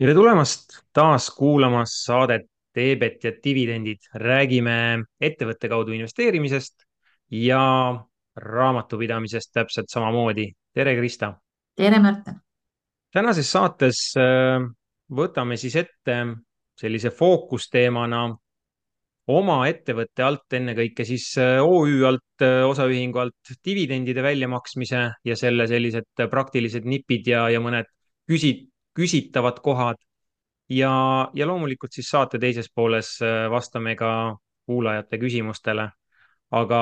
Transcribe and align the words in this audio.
tere 0.00 0.14
tulemast 0.16 0.78
taas 0.96 1.26
kuulamas 1.36 1.98
saadet 2.06 2.46
Teebet 2.72 3.24
ja 3.24 3.32
dividendid. 3.44 4.06
räägime 4.14 5.04
ettevõtte 5.20 5.68
kaudu 5.68 5.92
investeerimisest 5.92 6.86
ja 7.36 7.60
raamatupidamisest 8.36 9.52
täpselt 9.52 9.90
samamoodi. 9.92 10.46
tere, 10.72 10.96
Krista. 10.96 11.34
tere, 11.76 11.98
Märten. 11.98 12.40
tänases 13.12 13.52
saates 13.52 14.14
äh, 14.16 14.64
võtame 15.12 15.56
siis 15.56 15.76
ette 15.76 16.16
sellise 16.80 17.10
fookusteemana 17.10 18.22
oma 19.28 19.58
ettevõtte 19.68 20.22
alt, 20.22 20.48
ennekõike 20.52 21.04
siis 21.04 21.36
äh, 21.36 21.60
OÜ 21.60 22.06
alt, 22.06 22.40
äh, 22.40 22.64
osaühingu 22.64 23.18
alt 23.18 23.52
dividendide 23.64 24.22
väljamaksmise 24.22 25.10
ja 25.24 25.36
selle 25.36 25.68
sellised 25.68 26.28
praktilised 26.30 26.88
nipid 26.88 27.28
ja, 27.28 27.50
ja 27.50 27.60
mõned 27.60 27.90
küsid, 28.30 28.69
küsitavad 28.96 29.60
kohad. 29.62 29.96
ja, 30.70 31.30
ja 31.34 31.46
loomulikult 31.46 31.92
siis 31.92 32.10
saate 32.10 32.38
teises 32.38 32.70
pooles 32.74 33.16
äh, 33.22 33.50
vastame 33.50 33.96
ka 33.96 34.36
kuulajate 34.66 35.18
küsimustele. 35.18 35.88
aga 36.50 36.80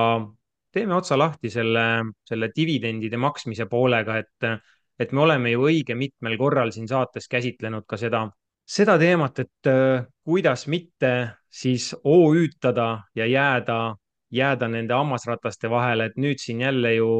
teeme 0.73 0.95
otsa 0.95 1.19
lahti 1.19 1.51
selle, 1.51 1.85
selle 2.25 2.51
dividendide 2.57 3.17
maksmise 3.17 3.67
poolega, 3.67 4.19
et, 4.19 4.65
et 4.99 5.13
me 5.13 5.25
oleme 5.25 5.53
ju 5.53 5.65
õige 5.69 5.95
mitmel 5.95 6.37
korral 6.39 6.73
siin 6.73 6.89
saates 6.89 7.29
käsitlenud 7.29 7.87
ka 7.89 7.97
seda, 7.97 8.27
seda 8.69 8.99
teemat, 9.01 9.39
et 9.45 9.71
äh, 9.71 10.05
kuidas 10.25 10.67
mitte 10.69 11.13
siis 11.49 11.95
OÜ-tada 12.05 12.91
ja 13.17 13.27
jääda, 13.27 13.97
jääda 14.31 14.69
nende 14.69 14.95
hammasrataste 14.95 15.71
vahele, 15.71 16.11
et 16.11 16.21
nüüd 16.21 16.41
siin 16.43 16.61
jälle 16.61 16.95
ju 16.95 17.11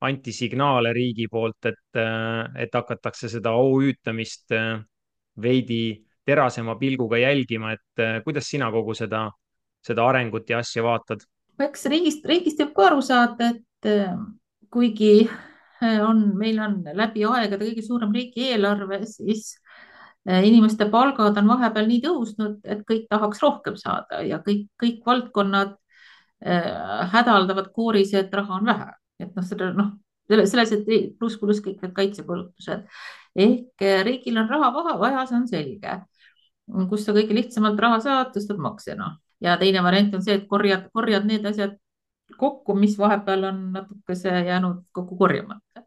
anti 0.00 0.32
signaale 0.32 0.92
riigi 0.92 1.26
poolt, 1.30 1.66
et, 1.66 2.00
et 2.58 2.74
hakatakse 2.74 3.30
seda 3.30 3.54
OÜ-tamist 3.58 4.54
äh, 4.54 4.78
veidi 5.42 5.98
terasema 6.28 6.76
pilguga 6.78 7.18
jälgima, 7.18 7.72
et 7.74 8.02
äh, 8.02 8.20
kuidas 8.24 8.50
sina 8.50 8.70
kogu 8.74 8.94
seda, 8.94 9.26
seda 9.84 10.06
arengut 10.06 10.50
ja 10.50 10.62
asja 10.62 10.84
vaatad? 10.86 11.26
eks 11.58 11.88
riigist, 11.90 12.26
riigist 12.28 12.60
võib 12.62 12.74
ka 12.76 12.84
aru 12.92 13.02
saada, 13.02 13.50
et 13.56 13.90
äh, 13.90 14.14
kuigi 14.70 15.28
on, 15.78 16.24
meil 16.38 16.58
on 16.62 16.80
läbi 16.94 17.22
aegade 17.26 17.62
kõige 17.62 17.82
suurem 17.86 18.10
riigieelarve, 18.14 18.96
siis 19.06 19.52
inimeste 20.26 20.88
palgad 20.90 21.38
on 21.38 21.46
vahepeal 21.52 21.86
nii 21.86 22.00
tõusnud, 22.02 22.56
et 22.66 22.80
kõik 22.86 23.04
tahaks 23.10 23.38
rohkem 23.42 23.76
saada 23.78 24.18
ja 24.26 24.40
kõik, 24.42 24.64
kõik 24.82 25.06
valdkonnad 25.06 25.76
hädaldavad 27.14 27.70
kooris, 27.74 28.10
et 28.18 28.34
raha 28.34 28.58
on 28.58 28.66
vähe 28.66 28.90
et 29.18 29.34
noh, 29.36 29.44
seda 29.46 29.72
noh, 29.76 29.94
selles, 30.28 30.72
et 30.76 30.90
pluss, 31.18 31.38
pluss 31.40 31.62
kõik 31.64 31.80
need 31.82 31.94
kaitsekulutused 31.96 32.84
ehk 33.38 33.86
eh, 33.86 34.02
riigil 34.06 34.38
on 34.42 34.50
raha 34.50 34.70
vaha 34.74 34.98
vaja, 35.00 35.24
see 35.28 35.38
on 35.38 35.48
selge. 35.48 35.96
kust 36.90 37.08
sa 37.08 37.14
kõige 37.16 37.36
lihtsamalt 37.36 37.80
raha 37.80 38.00
saad, 38.04 38.32
tõstad 38.34 38.60
makse 38.60 38.96
noh 38.98 39.16
ja 39.40 39.56
teine 39.58 39.82
variant 39.82 40.14
on 40.18 40.24
see, 40.24 40.38
et 40.38 40.46
korjad, 40.50 40.88
korjad 40.94 41.26
need 41.28 41.46
asjad 41.46 41.76
kokku, 42.38 42.74
mis 42.76 42.96
vahepeal 42.98 43.48
on 43.50 43.60
natukese 43.72 44.32
jäänud 44.46 44.84
kokku 44.92 45.16
korjamata. 45.18 45.84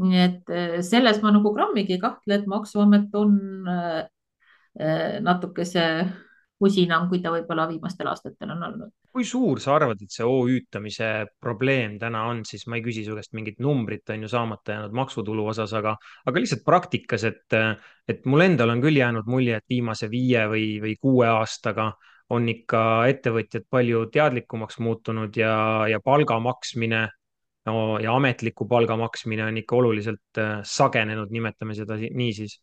nii 0.00 0.20
et 0.24 0.50
eh, 0.56 0.78
selles 0.86 1.20
ma 1.22 1.32
nagu 1.34 1.52
grammigi 1.52 1.98
ei 1.98 2.00
kahtle, 2.00 2.38
et 2.38 2.46
Maksuamet 2.48 3.14
on 3.20 3.34
eh, 3.68 5.20
natukese 5.20 5.84
usinam, 6.60 7.08
kui 7.08 7.22
ta 7.24 7.32
võib-olla 7.32 7.66
viimastel 7.70 8.10
aastatel 8.10 8.52
on 8.54 8.64
olnud. 8.68 8.92
kui 9.10 9.24
suur 9.26 9.58
sa 9.62 9.74
arvad, 9.74 10.02
et 10.04 10.12
see 10.14 10.26
OÜ-tamise 10.26 11.08
probleem 11.42 11.96
täna 11.98 12.26
on, 12.30 12.44
siis 12.46 12.66
ma 12.70 12.78
ei 12.78 12.84
küsi 12.84 13.02
su 13.06 13.16
käest 13.16 13.32
mingit 13.34 13.58
numbrit, 13.58 14.04
on 14.12 14.26
ju, 14.26 14.30
saamata 14.30 14.76
jäänud 14.76 14.94
maksutulu 15.00 15.46
osas, 15.50 15.72
aga, 15.74 15.96
aga 16.30 16.42
lihtsalt 16.42 16.62
praktikas, 16.66 17.24
et, 17.26 17.58
et 18.08 18.28
mul 18.30 18.44
endal 18.46 18.70
on 18.76 18.84
küll 18.84 19.00
jäänud 19.00 19.30
mulje, 19.30 19.58
et 19.58 19.72
viimase 19.72 20.10
viie 20.12 20.46
või, 20.52 20.66
või 20.84 20.94
kuue 21.00 21.26
aastaga 21.30 21.90
on 22.30 22.46
ikka 22.48 22.82
ettevõtjad 23.10 23.66
palju 23.70 24.04
teadlikumaks 24.14 24.78
muutunud 24.78 25.34
ja, 25.36 25.54
ja 25.90 25.98
palga 26.04 26.38
maksmine 26.42 27.08
no, 27.66 27.98
ja 28.02 28.14
ametliku 28.14 28.66
palga 28.70 28.96
maksmine 29.00 29.48
on 29.48 29.58
ikka 29.58 29.78
oluliselt 29.80 30.38
äh, 30.38 30.60
sagenenud, 30.62 31.32
nimetame 31.34 31.74
seda 31.74 31.98
nii 31.98 32.32
siis. 32.36 32.60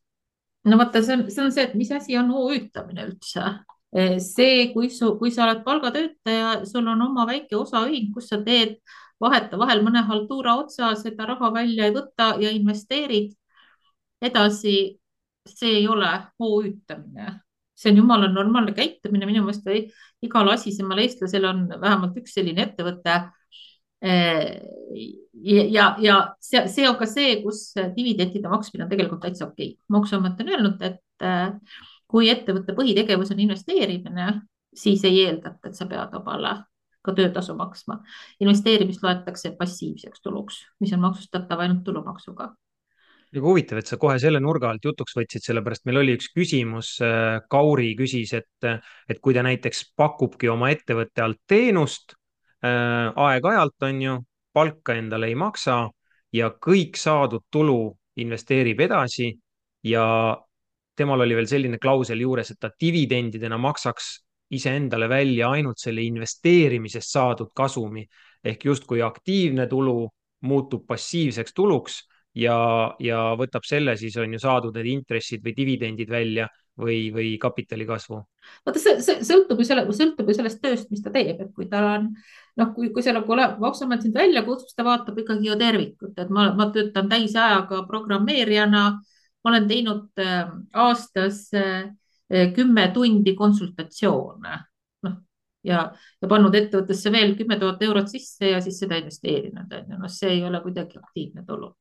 no 0.67 0.79
vaata, 0.79 1.03
see 1.03 1.17
on, 1.17 1.25
see 1.31 1.43
on 1.43 1.51
see, 1.51 1.67
et 1.67 1.75
mis 1.79 1.91
asi 1.91 2.15
on 2.19 2.31
OÜ-tamine 2.31 3.09
üldse 3.09 3.43
see, 4.19 4.71
kui 4.73 4.89
su, 4.91 5.13
kui 5.19 5.31
sa 5.31 5.45
oled 5.45 5.63
palgatöötaja, 5.65 6.65
sul 6.65 6.87
on 6.87 7.01
oma 7.01 7.25
väike 7.29 7.55
osaühing, 7.55 8.11
kus 8.13 8.29
sa 8.31 8.41
teed 8.43 8.77
vahetevahel 9.21 9.81
mõne 9.85 10.03
haltuura 10.05 10.57
otsa, 10.61 10.93
seda 10.99 11.25
raha 11.31 11.51
välja 11.53 11.87
ei 11.87 11.95
võta 11.95 12.35
ja 12.41 12.51
investeerid 12.53 13.33
edasi. 14.21 14.99
see 15.47 15.77
ei 15.77 15.85
ole 15.87 16.09
OÜ-tamine, 16.43 17.29
see 17.71 17.93
on 17.93 17.97
jumala 18.01 18.27
normaalne 18.27 18.73
käitumine, 18.75 19.25
minu 19.29 19.45
meelest 19.45 19.69
igal 20.21 20.49
asisemal 20.51 20.99
eestlasel 20.99 21.45
on 21.47 21.61
vähemalt 21.71 22.17
üks 22.19 22.33
selline 22.35 22.65
ettevõte. 22.65 23.15
Eh, 24.03 24.59
ja, 25.71 25.85
ja 26.03 26.17
see, 26.43 26.65
see 26.67 26.89
on 26.89 26.97
ka 26.99 27.07
see, 27.07 27.37
kus 27.45 27.61
dividendide 27.95 28.51
maksmine 28.51 28.83
on 28.83 28.91
tegelikult 28.91 29.23
täitsa 29.23 29.47
okei 29.47 29.69
okay.. 29.71 29.79
maksuamet 29.95 30.43
on 30.43 30.51
öelnud, 30.51 30.83
et 30.83 31.23
kui 32.07 32.29
ettevõtte 32.31 32.75
põhitegevus 32.77 33.33
on 33.33 33.41
investeerimine, 33.43 34.27
siis 34.75 35.03
ei 35.07 35.25
eeldata, 35.25 35.69
et 35.69 35.75
sa 35.75 35.87
pead 35.89 36.13
omale 36.15 36.53
ka 37.03 37.13
töötasu 37.15 37.55
maksma. 37.55 38.01
investeerimist 38.43 39.03
loetakse 39.03 39.51
passiivseks 39.59 40.21
tuluks, 40.21 40.61
mis 40.79 40.93
on 40.93 41.03
maksustatav 41.03 41.59
ainult 41.63 41.83
tulumaksuga 41.83 42.53
väga 43.33 43.43
huvitav, 43.43 43.81
et 43.81 43.89
sa 43.89 43.97
kohe 43.99 44.15
selle 44.21 44.39
nurga 44.39 44.69
alt 44.71 44.85
jutuks 44.85 45.15
võtsid, 45.17 45.43
sellepärast 45.43 45.85
meil 45.87 45.99
oli 46.01 46.15
üks 46.17 46.29
küsimus, 46.35 46.93
äh, 47.03 47.41
Kauri 47.51 47.91
küsis, 47.99 48.33
et, 48.37 48.67
et 49.09 49.19
kui 49.19 49.35
ta 49.35 49.43
näiteks 49.45 49.83
pakubki 49.99 50.49
oma 50.51 50.71
ettevõtte 50.71 51.25
alt 51.25 51.41
teenust 51.47 52.15
äh, 52.63 53.11
aeg-ajalt, 53.11 53.75
on 53.83 54.01
ju, 54.01 54.17
palka 54.55 54.95
endale 54.97 55.27
ei 55.29 55.35
maksa 55.35 55.83
ja 56.33 56.49
kõik 56.63 56.97
saadud 56.97 57.45
tulu 57.51 57.91
investeerib 58.17 58.79
edasi 58.87 59.33
ja 59.85 60.07
temal 60.97 61.21
oli 61.25 61.35
veel 61.37 61.49
selline 61.49 61.79
klausel 61.81 62.21
juures, 62.23 62.51
et 62.51 62.59
ta 62.59 62.71
dividendidena 62.73 63.59
maksaks 63.61 64.11
iseendale 64.57 65.09
välja 65.11 65.51
ainult 65.51 65.79
selle 65.81 66.03
investeerimisest 66.07 67.11
saadud 67.11 67.51
kasumi 67.55 68.05
ehk 68.47 68.63
justkui 68.69 69.01
aktiivne 69.03 69.67
tulu 69.67 70.05
muutub 70.47 70.85
passiivseks 70.87 71.55
tuluks 71.57 71.99
ja, 72.37 72.57
ja 72.99 73.33
võtab 73.39 73.65
selle 73.67 73.97
siis 73.99 74.15
on 74.21 74.33
ju 74.33 74.39
saadud 74.39 74.75
need 74.77 74.89
intressid 74.93 75.43
või 75.43 75.55
dividendid 75.57 76.09
välja 76.09 76.47
või, 76.77 77.09
või 77.13 77.33
kapitali 77.41 77.85
kasvu. 77.89 78.21
vaata, 78.65 78.79
see, 78.79 79.01
see 79.03 79.25
sõltub 79.25 79.59
ju 79.59 79.67
selle, 79.67 79.85
sõltub 79.97 80.29
ju 80.29 80.37
sellest 80.37 80.61
tööst, 80.63 80.91
mis 80.93 81.01
ta 81.03 81.11
teeb, 81.13 81.41
et 81.41 81.51
kui 81.55 81.67
tal 81.71 81.87
on 81.89 82.07
noh, 82.57 82.71
kui, 82.75 82.91
kui 82.93 83.05
seal 83.05 83.17
nagu 83.17 83.37
maksuamet 83.61 84.05
sind 84.05 84.17
välja 84.17 84.45
kutsub, 84.45 84.71
ta 84.75 84.85
vaatab 84.87 85.17
ikkagi 85.23 85.49
ju 85.49 85.57
tervikut, 85.59 86.13
et 86.17 86.33
ma, 86.33 86.51
ma 86.57 86.69
töötan 86.73 87.09
täisajaga 87.11 87.83
programmeerijana 87.89 88.85
ma 89.47 89.53
olen 89.53 89.67
teinud 89.69 90.19
äh, 90.19 90.49
aastas 90.75 91.45
äh, 91.55 92.51
kümme 92.55 92.89
tundi 92.91 93.31
konsultatsioone, 93.39 94.57
noh 95.07 95.13
ja, 95.63 95.83
ja 96.21 96.29
pannud 96.29 96.55
ettevõttesse 96.55 97.11
veel 97.13 97.35
kümme 97.39 97.55
tuhat 97.61 97.81
eurot 97.87 98.11
sisse 98.11 98.51
ja 98.51 98.61
siis 98.63 98.79
seda 98.83 98.99
investeerinud, 98.99 99.71
on 99.71 99.93
ju, 99.93 99.99
noh, 100.03 100.11
see 100.11 100.33
ei 100.35 100.43
ole 100.47 100.59
kuidagi 100.63 100.99
aktiivne 100.99 101.45
tulu. 101.47 101.71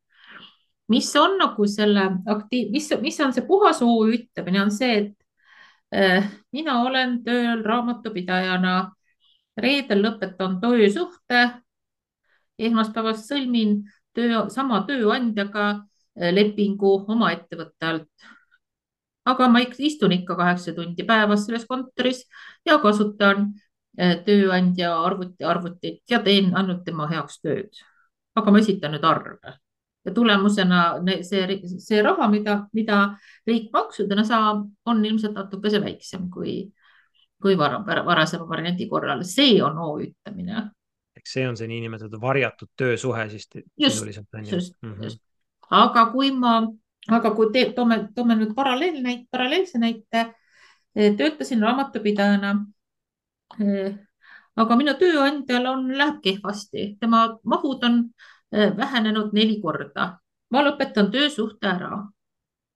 mis 0.95 1.09
on 1.19 1.35
nagu 1.41 1.67
selle 1.67 2.05
aktiiv, 2.31 2.71
mis, 2.71 2.87
mis 3.03 3.17
on 3.21 3.33
see 3.35 3.43
puhas 3.47 3.81
OÜ 3.83 4.13
ütlemine, 4.21 4.61
on 4.63 4.71
see, 4.71 5.01
et 5.03 5.99
äh, 5.99 6.31
mina 6.55 6.81
olen 6.87 7.19
tööl 7.27 7.65
raamatupidajana, 7.67 8.77
reedel 9.59 10.05
lõpetan 10.05 10.61
töösuhte, 10.63 11.43
esmaspäevast 12.59 13.27
sõlmin 13.27 13.81
töö, 14.15 14.47
sama 14.53 14.85
tööandjaga. 14.89 15.69
Äh, 15.73 15.85
lepingu 16.17 17.05
oma 17.09 17.33
ettevõtte 17.33 17.87
alt. 17.87 18.09
aga 19.27 19.49
ma 19.51 19.61
istun 19.61 20.13
ikka 20.13 20.37
kaheksa 20.39 20.73
tundi 20.75 21.05
päevas 21.05 21.47
selles 21.47 21.67
kontoris 21.67 22.23
ja 22.67 22.79
kasutan 22.79 23.49
äh, 24.01 24.17
tööandja 24.25 24.95
arvuti, 25.03 25.45
arvutit 25.45 26.03
ja 26.11 26.23
teen 26.23 26.55
ainult 26.57 26.85
tema 26.85 27.09
heaks 27.11 27.41
tööd. 27.41 27.71
aga 28.35 28.51
ma 28.51 28.59
esitan 28.59 28.93
nüüd 28.95 29.05
arve 29.05 29.57
ja 30.07 30.15
tulemusena 30.15 30.81
see, 31.27 31.61
see 31.83 32.03
raha, 32.03 32.29
mida, 32.31 32.61
mida 32.77 33.01
riik 33.47 33.73
maksudena 33.75 34.25
saab, 34.25 34.67
on 34.87 35.05
ilmselt 35.05 35.35
natukese 35.35 35.81
väiksem 35.83 36.29
kui, 36.31 36.61
kui 37.43 37.59
vara, 37.59 37.83
varasema 37.85 38.47
variandi 38.49 38.89
korral. 38.89 39.25
see 39.27 39.63
on 39.63 39.79
OÜ-tamine. 39.79 40.71
eks 41.17 41.33
see 41.33 41.49
on 41.49 41.57
see 41.57 41.67
niinimetatud 41.69 42.21
varjatud 42.21 42.71
töösuhe 42.77 43.29
siis. 43.31 43.49
just, 43.77 44.05
just, 44.53 44.77
mm 44.83 44.93
-hmm. 44.93 45.05
just 45.05 45.21
aga 45.71 46.07
kui 46.13 46.31
ma, 46.31 46.61
aga 47.09 47.31
kui 47.35 47.53
te, 47.53 47.65
toome, 47.77 48.01
toome 48.15 48.37
nüüd 48.39 48.55
paralleelnäite, 48.55 49.27
paralleelse 49.31 49.79
näite, 49.79 50.27
eh, 50.95 51.15
töötasin 51.17 51.63
raamatupidajana. 51.63 52.55
Eh, 53.61 53.95
aga 54.57 54.77
minu 54.77 54.95
tööandjal 54.99 55.67
on, 55.73 55.89
läheb 55.99 56.21
kehvasti, 56.23 56.97
tema 57.01 57.39
mahud 57.45 57.85
on 57.85 58.03
eh, 58.53 58.71
vähenenud 58.77 59.33
neli 59.33 59.61
korda. 59.63 60.19
ma 60.51 60.63
lõpetan 60.63 61.11
töösuhte 61.11 61.67
ära. 61.67 62.07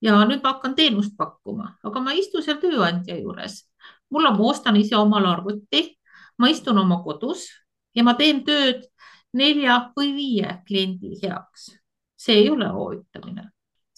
ja 0.03 0.25
nüüd 0.25 0.43
ma 0.43 0.53
hakkan 0.55 0.75
teenust 0.75 1.17
pakkuma, 1.17 1.77
aga 1.85 2.01
ma 2.01 2.13
ei 2.13 2.21
istu 2.21 2.43
seal 2.43 2.57
tööandja 2.59 3.17
juures. 3.21 3.69
mul 4.11 4.27
on, 4.27 4.37
ma 4.39 4.45
ostan 4.51 4.77
ise 4.77 4.97
omale 4.97 5.29
arvuti, 5.29 5.99
ma 6.39 6.49
istun 6.49 6.79
oma 6.79 7.03
kodus 7.05 7.47
ja 7.95 8.03
ma 8.03 8.15
teen 8.15 8.45
tööd 8.45 8.87
nelja 9.33 9.93
või 9.97 10.15
viie 10.15 10.57
kliendi 10.67 11.19
heaks. 11.23 11.80
See 12.21 12.43
ei 12.43 12.51
ole 12.51 12.69
OÜtamine. 12.69 13.49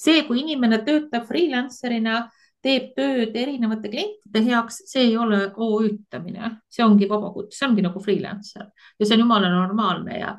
see, 0.02 0.22
kui 0.26 0.40
inimene 0.40 0.80
töötab 0.82 1.28
freelancer'ina, 1.28 2.24
teeb 2.62 2.88
tööd 2.96 3.36
erinevate 3.38 3.90
klientide 3.90 4.42
heaks, 4.46 4.80
see 4.90 5.08
ei 5.10 5.16
ole 5.19 5.44
OÜtamine, 5.54 6.56
see 6.70 6.84
ongi 6.84 7.08
vabakutse, 7.10 7.58
see 7.58 7.69
ongi 7.69 7.84
nagu 7.86 8.02
freelancer 8.02 8.66
ja 8.70 9.06
see 9.06 9.16
on 9.16 9.24
jumala 9.24 9.50
normaalne 9.50 10.19
ja 10.19 10.36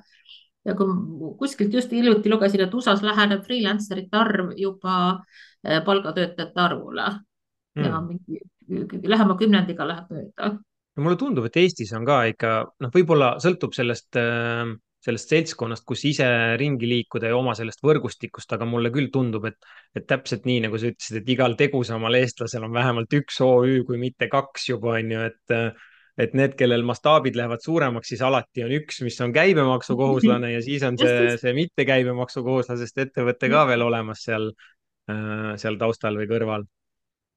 ja 0.64 0.76
kui 0.80 0.88
kuskilt 1.40 1.74
just 1.76 1.92
hiljuti 1.92 2.32
lugesin, 2.32 2.64
et 2.64 2.74
USA-s 2.74 3.04
läheneb 3.04 3.44
freelancerite 3.44 4.16
arv 4.16 4.54
juba 4.56 4.96
eh, 5.64 5.82
palgatöötajate 5.84 6.62
arvule 6.64 7.10
mm. 7.76 7.84
ja 7.84 7.98
hmm. 7.98 8.08
mingi 8.08 9.12
lähema 9.12 9.36
kümnendiga 9.40 9.88
läheb 9.88 10.14
mööda. 10.14 10.54
no 10.96 11.04
mulle 11.04 11.20
tundub, 11.20 11.50
et 11.50 11.60
Eestis 11.60 11.92
on 11.98 12.08
ka 12.08 12.24
ikka 12.32 12.54
noh, 12.80 12.94
võib-olla 12.96 13.36
sõltub 13.44 13.76
sellest 13.76 14.20
äh, 14.20 14.64
sellest 15.04 15.32
seltskonnast, 15.34 15.84
kus 15.88 16.06
ise 16.08 16.28
ringi 16.60 16.88
liikuda 16.90 17.32
ja 17.32 17.38
oma 17.38 17.56
sellest 17.58 17.82
võrgustikust, 17.84 18.52
aga 18.56 18.68
mulle 18.70 18.92
küll 18.94 19.12
tundub, 19.14 19.48
et, 19.50 19.58
et 19.98 20.06
täpselt 20.08 20.48
nii, 20.50 20.62
nagu 20.68 20.80
sa 20.80 20.92
ütlesid, 20.92 21.20
et 21.20 21.32
igal 21.36 21.58
tegusamal 21.60 22.20
eestlasel 22.20 22.68
on 22.68 22.76
vähemalt 22.76 23.18
üks 23.20 23.42
OÜ, 23.44 23.82
kui 23.88 24.00
mitte 24.02 24.30
kaks 24.32 24.70
juba 24.72 24.96
on 25.00 25.18
ju, 25.18 25.26
et 25.32 25.58
et 26.14 26.36
need, 26.38 26.52
kellel 26.54 26.84
mastaabid 26.86 27.34
lähevad 27.34 27.64
suuremaks, 27.64 28.12
siis 28.12 28.22
alati 28.22 28.62
on 28.62 28.74
üks, 28.76 29.00
mis 29.02 29.16
on 29.26 29.32
käibemaksukohuslane 29.34 30.52
ja 30.52 30.60
siis 30.62 30.84
on 30.86 30.98
see, 31.02 31.32
see 31.42 31.56
mitte 31.58 31.88
käibemaksukohuslasest 31.90 33.02
ettevõte 33.08 33.50
ka 33.50 33.64
veel 33.72 33.82
olemas 33.82 34.22
seal, 34.28 34.52
äh, 35.10 35.56
seal 35.58 35.80
taustal 35.82 36.20
või 36.22 36.30
kõrval. 36.30 36.68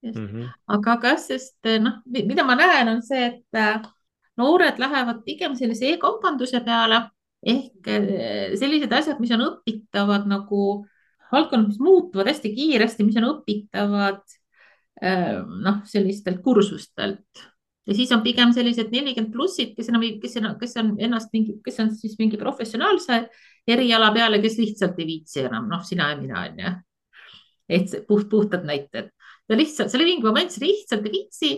Mm 0.05 0.27
-hmm. 0.27 0.49
aga 0.77 0.99
kas, 1.01 1.25
sest 1.33 1.71
noh, 1.81 2.03
mida 2.13 2.45
ma 2.45 2.55
näen, 2.55 2.93
on 2.93 3.01
see, 3.03 3.31
et 3.33 3.59
äh, 3.59 3.81
noored 4.37 4.79
lähevad 4.79 5.25
pigem 5.25 5.57
sellise 5.57 5.95
e-kaubanduse 5.95 6.61
peale 6.61 7.01
ehk 7.47 7.91
eh, 7.91 8.55
sellised 8.59 8.93
asjad, 8.93 9.21
mis 9.23 9.33
on 9.37 9.45
õpitavad 9.47 10.27
nagu 10.31 10.63
valdkonnad, 11.31 11.71
mis 11.71 11.83
muutuvad 11.83 12.31
hästi 12.31 12.53
kiiresti, 12.55 13.07
mis 13.07 13.19
on 13.21 13.29
õpitavad 13.31 14.23
eh, 15.03 15.37
noh, 15.43 15.83
sellistelt 15.89 16.43
kursustelt 16.45 17.47
ja 17.87 17.95
siis 17.95 18.11
on 18.15 18.23
pigem 18.25 18.53
sellised 18.55 18.91
nelikümmend 18.91 19.35
plussid, 19.35 19.75
kes 19.77 19.91
enam, 19.93 20.05
kes, 20.23 20.39
kes 20.61 20.79
on 20.83 20.95
ennast 21.03 21.31
mingi, 21.35 21.59
kes 21.65 21.79
on 21.85 21.93
siis 21.95 22.17
mingi 22.19 22.39
professionaalse 22.41 23.23
eriala 23.67 24.11
peale, 24.15 24.41
kes 24.43 24.59
lihtsalt 24.63 24.99
ei 25.03 25.09
viitsi 25.13 25.45
enam, 25.47 25.69
noh, 25.71 25.85
sina 25.87 26.11
ja 26.13 26.19
mina 26.19 26.43
on 26.43 26.65
ju. 26.65 26.75
et 27.77 27.95
puht, 28.07 28.29
puhtad 28.31 28.63
näited 28.67 29.11
ja 29.51 29.59
lihtsalt, 29.59 29.91
see 29.91 29.99
oli 29.99 30.13
mingi 30.13 30.27
moment, 30.27 30.53
sa 30.55 30.63
lihtsalt 30.63 31.07
ei 31.07 31.15
viitsi 31.15 31.51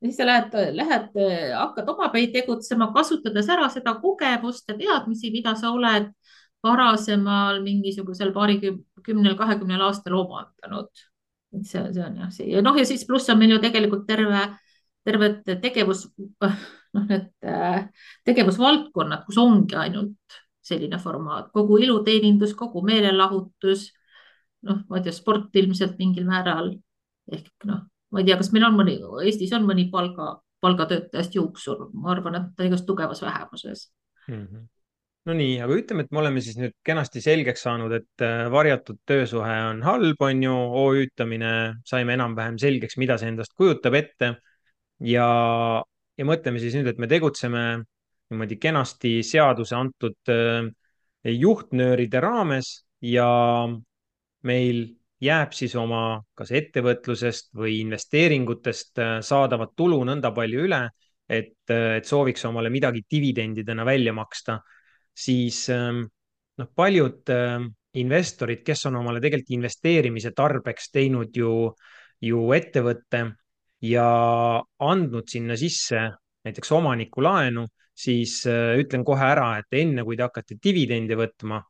ja 0.00 0.08
siis 0.08 0.16
sa 0.16 0.26
lähed, 0.26 0.54
lähed, 0.72 1.18
hakkad 1.56 1.88
omapäi 1.92 2.30
tegutsema, 2.32 2.88
kasutades 2.94 3.48
ära 3.52 3.68
seda 3.68 3.94
kogemust 4.00 4.68
ja 4.68 4.76
teadmisi, 4.78 5.30
mida 5.34 5.54
sa 5.58 5.74
oled 5.76 6.08
varasemal 6.64 7.60
mingisugusel 7.64 8.32
paarikümnel, 8.32 9.36
kahekümnel 9.36 9.84
aastal 9.84 10.16
omandanud. 10.20 10.90
see, 11.62 11.82
see 11.92 12.04
on 12.04 12.16
jah, 12.16 12.30
see 12.30 12.50
ja 12.52 12.62
noh, 12.62 12.76
ja 12.78 12.86
siis 12.86 13.04
pluss 13.06 13.28
on 13.32 13.38
meil 13.38 13.56
ju 13.56 13.60
tegelikult 13.60 14.06
terve, 14.08 14.44
terved 15.04 15.48
tegevus, 15.62 16.06
noh, 16.40 17.06
need 17.08 17.30
tegevusvaldkonnad, 18.28 19.24
kus 19.26 19.40
ongi 19.42 19.76
ainult 19.76 20.40
selline 20.64 21.00
formaat, 21.02 21.50
kogu 21.52 21.80
iluteenindus, 21.82 22.54
kogu 22.54 22.84
meelelahutus. 22.86 23.90
noh, 24.62 24.84
ma 24.88 24.98
ei 24.98 25.04
tea, 25.04 25.12
sport 25.16 25.56
ilmselt 25.56 25.96
mingil 25.98 26.26
määral 26.28 26.74
ehk 27.32 27.64
noh 27.68 27.86
ma 28.10 28.20
ei 28.22 28.28
tea, 28.28 28.38
kas 28.40 28.50
meil 28.54 28.66
on 28.68 28.76
mõni, 28.78 28.98
Eestis 29.26 29.52
on 29.56 29.66
mõni 29.68 29.86
palga, 29.92 30.34
palgatöötajast 30.64 31.38
juuksur, 31.38 31.88
ma 31.94 32.12
arvan, 32.14 32.38
et 32.38 32.52
ta 32.56 32.66
igast 32.68 32.86
tugevas 32.88 33.22
vähemuses 33.24 33.86
mm. 34.28 34.42
-hmm. 34.44 34.66
no 35.30 35.36
nii, 35.38 35.54
aga 35.64 35.78
ütleme, 35.82 36.04
et 36.04 36.12
me 36.12 36.22
oleme 36.22 36.42
siis 36.44 36.58
nüüd 36.60 36.74
kenasti 36.84 37.22
selgeks 37.24 37.64
saanud, 37.66 37.92
et 38.00 38.26
äh, 38.26 38.46
varjatud 38.52 39.00
töösuhe 39.06 39.56
on 39.70 39.82
halb, 39.86 40.26
on 40.26 40.42
ju, 40.42 40.56
OÜ-tamine, 40.84 41.54
saime 41.84 42.16
enam-vähem 42.18 42.58
selgeks, 42.58 42.98
mida 43.00 43.18
see 43.18 43.30
endast 43.32 43.54
kujutab 43.56 43.94
ette 43.94 44.34
ja, 45.00 45.30
ja 46.18 46.28
mõtleme 46.28 46.60
siis 46.60 46.76
nüüd, 46.78 46.90
et 46.92 46.98
me 46.98 47.08
tegutseme 47.10 47.64
niimoodi 48.30 48.60
kenasti 48.62 49.20
seaduse 49.26 49.74
antud 49.76 50.30
äh, 50.30 50.68
juhtnööride 51.24 52.20
raames 52.20 52.80
ja 53.02 53.28
meil 54.46 54.99
jääb 55.20 55.52
siis 55.56 55.74
oma 55.76 56.20
kas 56.36 56.52
ettevõtlusest 56.56 57.50
või 57.56 57.80
investeeringutest 57.82 59.00
äh, 59.02 59.18
saadavat 59.24 59.74
tulu 59.76 60.00
nõnda 60.08 60.32
palju 60.36 60.64
üle, 60.68 60.80
et, 61.28 61.56
äh, 61.70 61.98
et 62.00 62.08
sooviks 62.08 62.44
omale 62.48 62.72
midagi 62.72 63.04
dividendidena 63.10 63.84
välja 63.86 64.14
maksta, 64.16 64.58
siis 65.14 65.66
ähm, 65.74 66.06
noh, 66.58 66.70
paljud 66.76 67.30
ähm, 67.34 67.68
investorid, 68.00 68.64
kes 68.64 68.86
on 68.88 69.00
omale 69.02 69.20
tegelikult 69.20 69.58
investeerimise 69.58 70.32
tarbeks 70.36 70.90
teinud 70.94 71.36
ju, 71.36 71.52
ju 72.22 72.46
ettevõtte 72.56 73.24
ja 73.84 74.08
andnud 74.86 75.28
sinna 75.28 75.56
sisse 75.58 76.08
näiteks 76.46 76.72
omanikulaenu, 76.72 77.66
siis 77.92 78.40
äh, 78.48 78.78
ütlen 78.80 79.04
kohe 79.04 79.26
ära, 79.34 79.52
et 79.60 79.80
enne 79.82 80.04
kui 80.06 80.16
te 80.16 80.24
hakkate 80.24 80.56
dividende 80.62 81.18
võtma, 81.20 81.60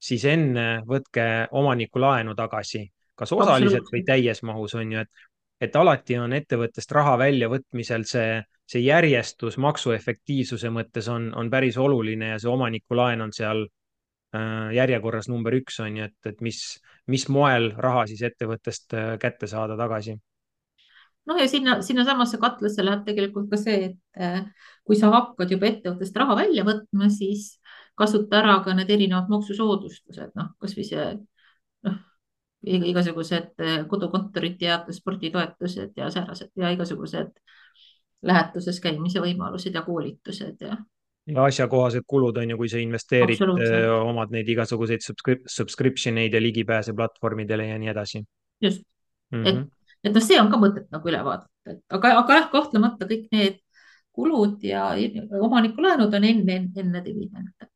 siis 0.00 0.24
enne 0.28 0.82
võtke 0.88 1.48
omanikulaenu 1.52 2.34
tagasi, 2.36 2.84
kas 3.14 3.32
osaliselt 3.32 3.88
või 3.92 4.02
täies 4.06 4.42
mahus, 4.46 4.74
on 4.78 4.92
ju, 4.92 5.04
et, 5.04 5.24
et 5.62 5.76
alati 5.78 6.18
on 6.18 6.34
ettevõttest 6.36 6.92
raha 6.92 7.16
väljavõtmisel 7.20 8.04
see, 8.08 8.42
see 8.66 8.82
järjestus 8.84 9.58
maksuefektiivsuse 9.62 10.72
mõttes 10.74 11.08
on, 11.12 11.30
on 11.36 11.50
päris 11.50 11.78
oluline 11.78 12.34
ja 12.34 12.42
see 12.42 12.50
omanikulaen 12.50 13.24
on 13.24 13.32
seal 13.36 13.64
äh, 13.64 14.70
järjekorras 14.76 15.30
number 15.30 15.56
üks, 15.60 15.80
on 15.84 15.98
ju, 16.00 16.10
et, 16.10 16.30
et 16.32 16.44
mis, 16.44 16.60
mis 17.10 17.26
moel 17.32 17.72
raha 17.78 18.06
siis 18.10 18.24
ettevõttest 18.26 18.96
äh, 18.98 19.10
kätte 19.22 19.50
saada 19.50 19.78
tagasi. 19.80 20.16
noh, 21.30 21.38
ja 21.40 21.48
sinna, 21.48 21.80
sinnasamasse 21.82 22.40
katlasse 22.42 22.84
läheb 22.84 23.04
tegelikult 23.06 23.46
ka 23.52 23.60
see, 23.60 23.92
et 23.92 24.20
äh, 24.20 24.42
kui 24.84 24.98
sa 24.98 25.12
hakkad 25.14 25.54
juba 25.54 25.70
ettevõttest 25.70 26.16
raha 26.18 26.36
välja 26.42 26.66
võtma, 26.66 27.08
siis 27.12 27.54
kasuta 27.98 28.40
ära 28.40 28.58
ka 28.64 28.74
need 28.74 28.90
erinevad 28.90 29.30
maksusoodustused, 29.30 30.34
noh, 30.34 30.50
kasvõi 30.60 30.88
see 30.88 31.06
noh, 31.86 32.02
igasugused 32.66 33.60
eh, 33.60 33.84
kodukontorite 33.88 34.66
ja 34.66 34.80
sporditoetused 34.92 35.92
ja 35.96 36.10
säärased 36.10 36.50
ja 36.56 36.70
igasugused 36.74 37.32
lähetuses 38.24 38.80
käimise 38.80 39.20
võimalused 39.20 39.74
ja 39.74 39.82
koolitused 39.84 40.64
ja. 40.64 40.76
ja 41.26 41.44
asjakohased 41.44 42.06
kulud 42.06 42.38
on 42.40 42.54
ju, 42.54 42.58
kui 42.60 42.70
sa 42.72 42.80
investeerid, 42.80 43.40
eh, 43.40 43.88
omad 43.92 44.32
neid 44.34 44.48
igasuguseid 44.48 45.04
subscription 45.04 46.18
eid 46.22 46.34
ja 46.34 46.42
ligipääse 46.42 46.96
platvormidele 46.96 47.68
ja 47.68 47.78
nii 47.78 47.92
edasi. 47.92 48.24
just 48.62 48.82
mm, 49.32 49.42
-hmm. 49.42 49.48
et, 49.48 49.90
et 50.04 50.14
noh, 50.14 50.22
see 50.22 50.40
on 50.40 50.50
ka 50.50 50.60
mõtet 50.60 50.88
nagu 50.90 51.08
üle 51.08 51.20
vaadata, 51.24 51.52
et 51.66 51.82
aga, 51.88 52.16
aga 52.22 52.40
jah, 52.40 52.50
kahtlemata 52.52 53.06
kõik 53.10 53.28
need 53.32 53.60
kulud 54.14 54.62
ja 54.62 54.92
omanikulaenud 55.40 56.14
on 56.14 56.24
enne, 56.24 56.60
enne 56.76 57.04
dividende 57.04 57.73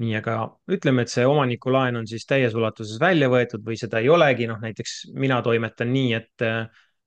nii, 0.00 0.12
aga 0.16 0.36
ütleme, 0.72 1.04
et 1.04 1.12
see 1.12 1.24
omanikulaen 1.28 1.98
on 2.00 2.06
siis 2.08 2.24
täies 2.28 2.54
ulatuses 2.56 3.00
välja 3.00 3.28
võetud 3.32 3.64
või 3.66 3.76
seda 3.80 4.00
ei 4.00 4.08
olegi, 4.12 4.48
noh 4.48 4.60
näiteks 4.62 5.12
mina 5.20 5.40
toimetan 5.44 5.92
nii, 5.92 6.14
et, 6.16 6.44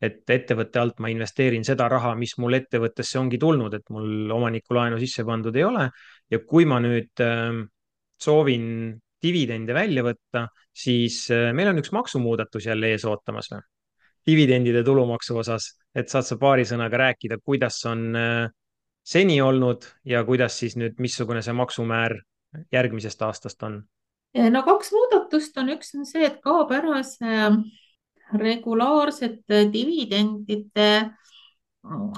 et 0.05 0.35
ettevõtte 0.35 0.81
alt 0.81 0.99
ma 1.01 1.09
investeerin 1.09 1.65
seda 1.65 1.87
raha, 1.91 2.13
mis 2.19 2.35
mul 2.41 2.59
ettevõttesse 2.59 3.17
ongi 3.21 3.39
tulnud, 3.41 3.73
et 3.73 3.89
mul 3.93 4.31
omanikulaenu 4.35 4.99
sisse 5.01 5.25
pandud 5.25 5.55
ei 5.57 5.65
ole. 5.65 5.89
ja 6.29 6.41
kui 6.45 6.65
ma 6.65 6.79
nüüd 6.81 7.25
äh, 7.25 7.63
soovin 8.21 8.67
dividende 9.21 9.73
välja 9.73 10.03
võtta, 10.05 10.45
siis 10.73 11.25
äh, 11.33 11.49
meil 11.57 11.71
on 11.73 11.81
üks 11.81 11.93
maksumuudatus 11.95 12.69
jälle 12.69 12.93
ees 12.93 13.05
ootamas 13.05 13.49
või? 13.53 13.65
dividendide 14.25 14.81
tulumaksu 14.81 15.35
osas, 15.37 15.67
et 15.93 16.09
saad 16.09 16.25
sa 16.25 16.37
paari 16.41 16.63
sõnaga 16.65 16.97
rääkida, 16.97 17.37
kuidas 17.45 17.77
on 17.85 18.07
äh, 18.17 18.47
seni 19.05 19.37
olnud 19.41 19.85
ja 20.05 20.23
kuidas 20.25 20.57
siis 20.57 20.73
nüüd, 20.81 20.97
missugune 20.97 21.43
see 21.45 21.53
maksumäär 21.53 22.17
järgmisest 22.71 23.21
aastast 23.21 23.63
on? 23.63 23.83
no 24.35 24.63
kaks 24.67 24.91
muudatust 24.91 25.57
on, 25.57 25.71
üks 25.75 25.93
on 25.95 26.07
see, 26.07 26.25
et 26.27 26.41
kaob 26.43 26.73
ära 26.75 27.01
see 27.07 27.49
regulaarsete 28.35 29.67
dividendide 29.73 30.89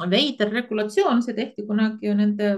veider 0.10 0.54
regulatsioon, 0.54 1.22
see 1.24 1.36
tehti 1.38 1.68
kunagi 1.68 2.08
ju 2.08 2.16
nende 2.18 2.56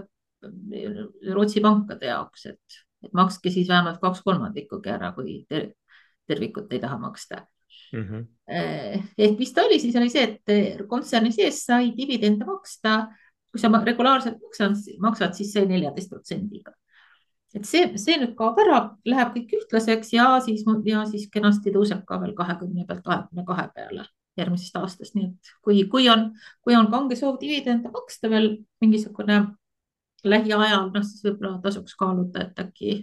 Rootsi 1.34 1.60
pankade 1.60 2.08
jaoks, 2.08 2.46
et, 2.48 2.78
et 3.04 3.16
makske 3.18 3.52
siis 3.52 3.68
vähemalt 3.68 4.00
kaks 4.00 4.22
kolmandikkugi 4.24 4.94
ära, 4.94 5.10
kui 5.18 5.42
ter 5.50 5.74
tervikut 6.30 6.72
ei 6.72 6.80
taha 6.80 7.00
maksta 7.02 7.42
mm. 7.94 8.04
-hmm. 8.04 8.28
ehk 9.18 9.40
mis 9.40 9.54
ta 9.54 9.66
oli, 9.66 9.80
siis 9.80 9.96
oli 9.96 10.10
see, 10.14 10.24
et 10.24 10.84
kontserni 10.88 11.32
sees 11.36 11.64
sai 11.66 11.92
dividende 11.98 12.46
maksta, 12.46 13.10
kui 13.52 13.60
sa 13.60 13.72
regulaarselt 13.84 14.38
maksad, 14.44 14.78
maksad, 15.00 15.34
siis 15.34 15.54
sai 15.54 15.66
neljateist 15.66 16.14
protsendiga 16.14 16.72
et 17.56 17.66
see, 17.66 17.98
see 17.98 18.18
nüüd 18.22 18.36
kaob 18.38 18.60
ära, 18.62 18.80
läheb 19.10 19.34
kõik 19.36 19.56
ühtlaseks 19.62 20.14
ja 20.14 20.30
siis, 20.46 20.64
ja 20.86 21.04
siis 21.10 21.28
kenasti 21.34 21.74
tõuseb 21.74 22.06
ka 22.08 22.20
veel 22.22 22.36
kahekümne 22.38 22.86
pealt 22.88 23.04
kahekümne 23.06 23.46
kahe 23.48 23.68
peale 23.76 24.06
järgmisest 24.40 24.78
aastast, 24.80 25.16
nii 25.18 25.30
et 25.32 25.54
kui, 25.66 25.82
kui 25.92 26.08
on, 26.12 26.30
kui 26.64 26.78
on 26.78 26.90
kange 26.92 27.18
soov 27.20 27.40
dividende 27.42 27.92
maksta 27.94 28.30
veel 28.32 28.52
mingisugune 28.84 29.42
lähiajal, 30.28 30.90
noh 30.94 31.06
siis 31.06 31.24
võib-olla 31.26 31.60
tasuks 31.64 31.96
kaaluda, 32.00 32.46
et 32.48 32.62
äkki, 32.64 32.96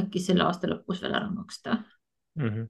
äkki 0.00 0.22
selle 0.22 0.46
aasta 0.46 0.70
lõpus 0.70 1.02
veel 1.02 1.16
ära 1.18 1.30
maksta 1.30 1.76
mm. 2.38 2.48
-hmm. 2.48 2.68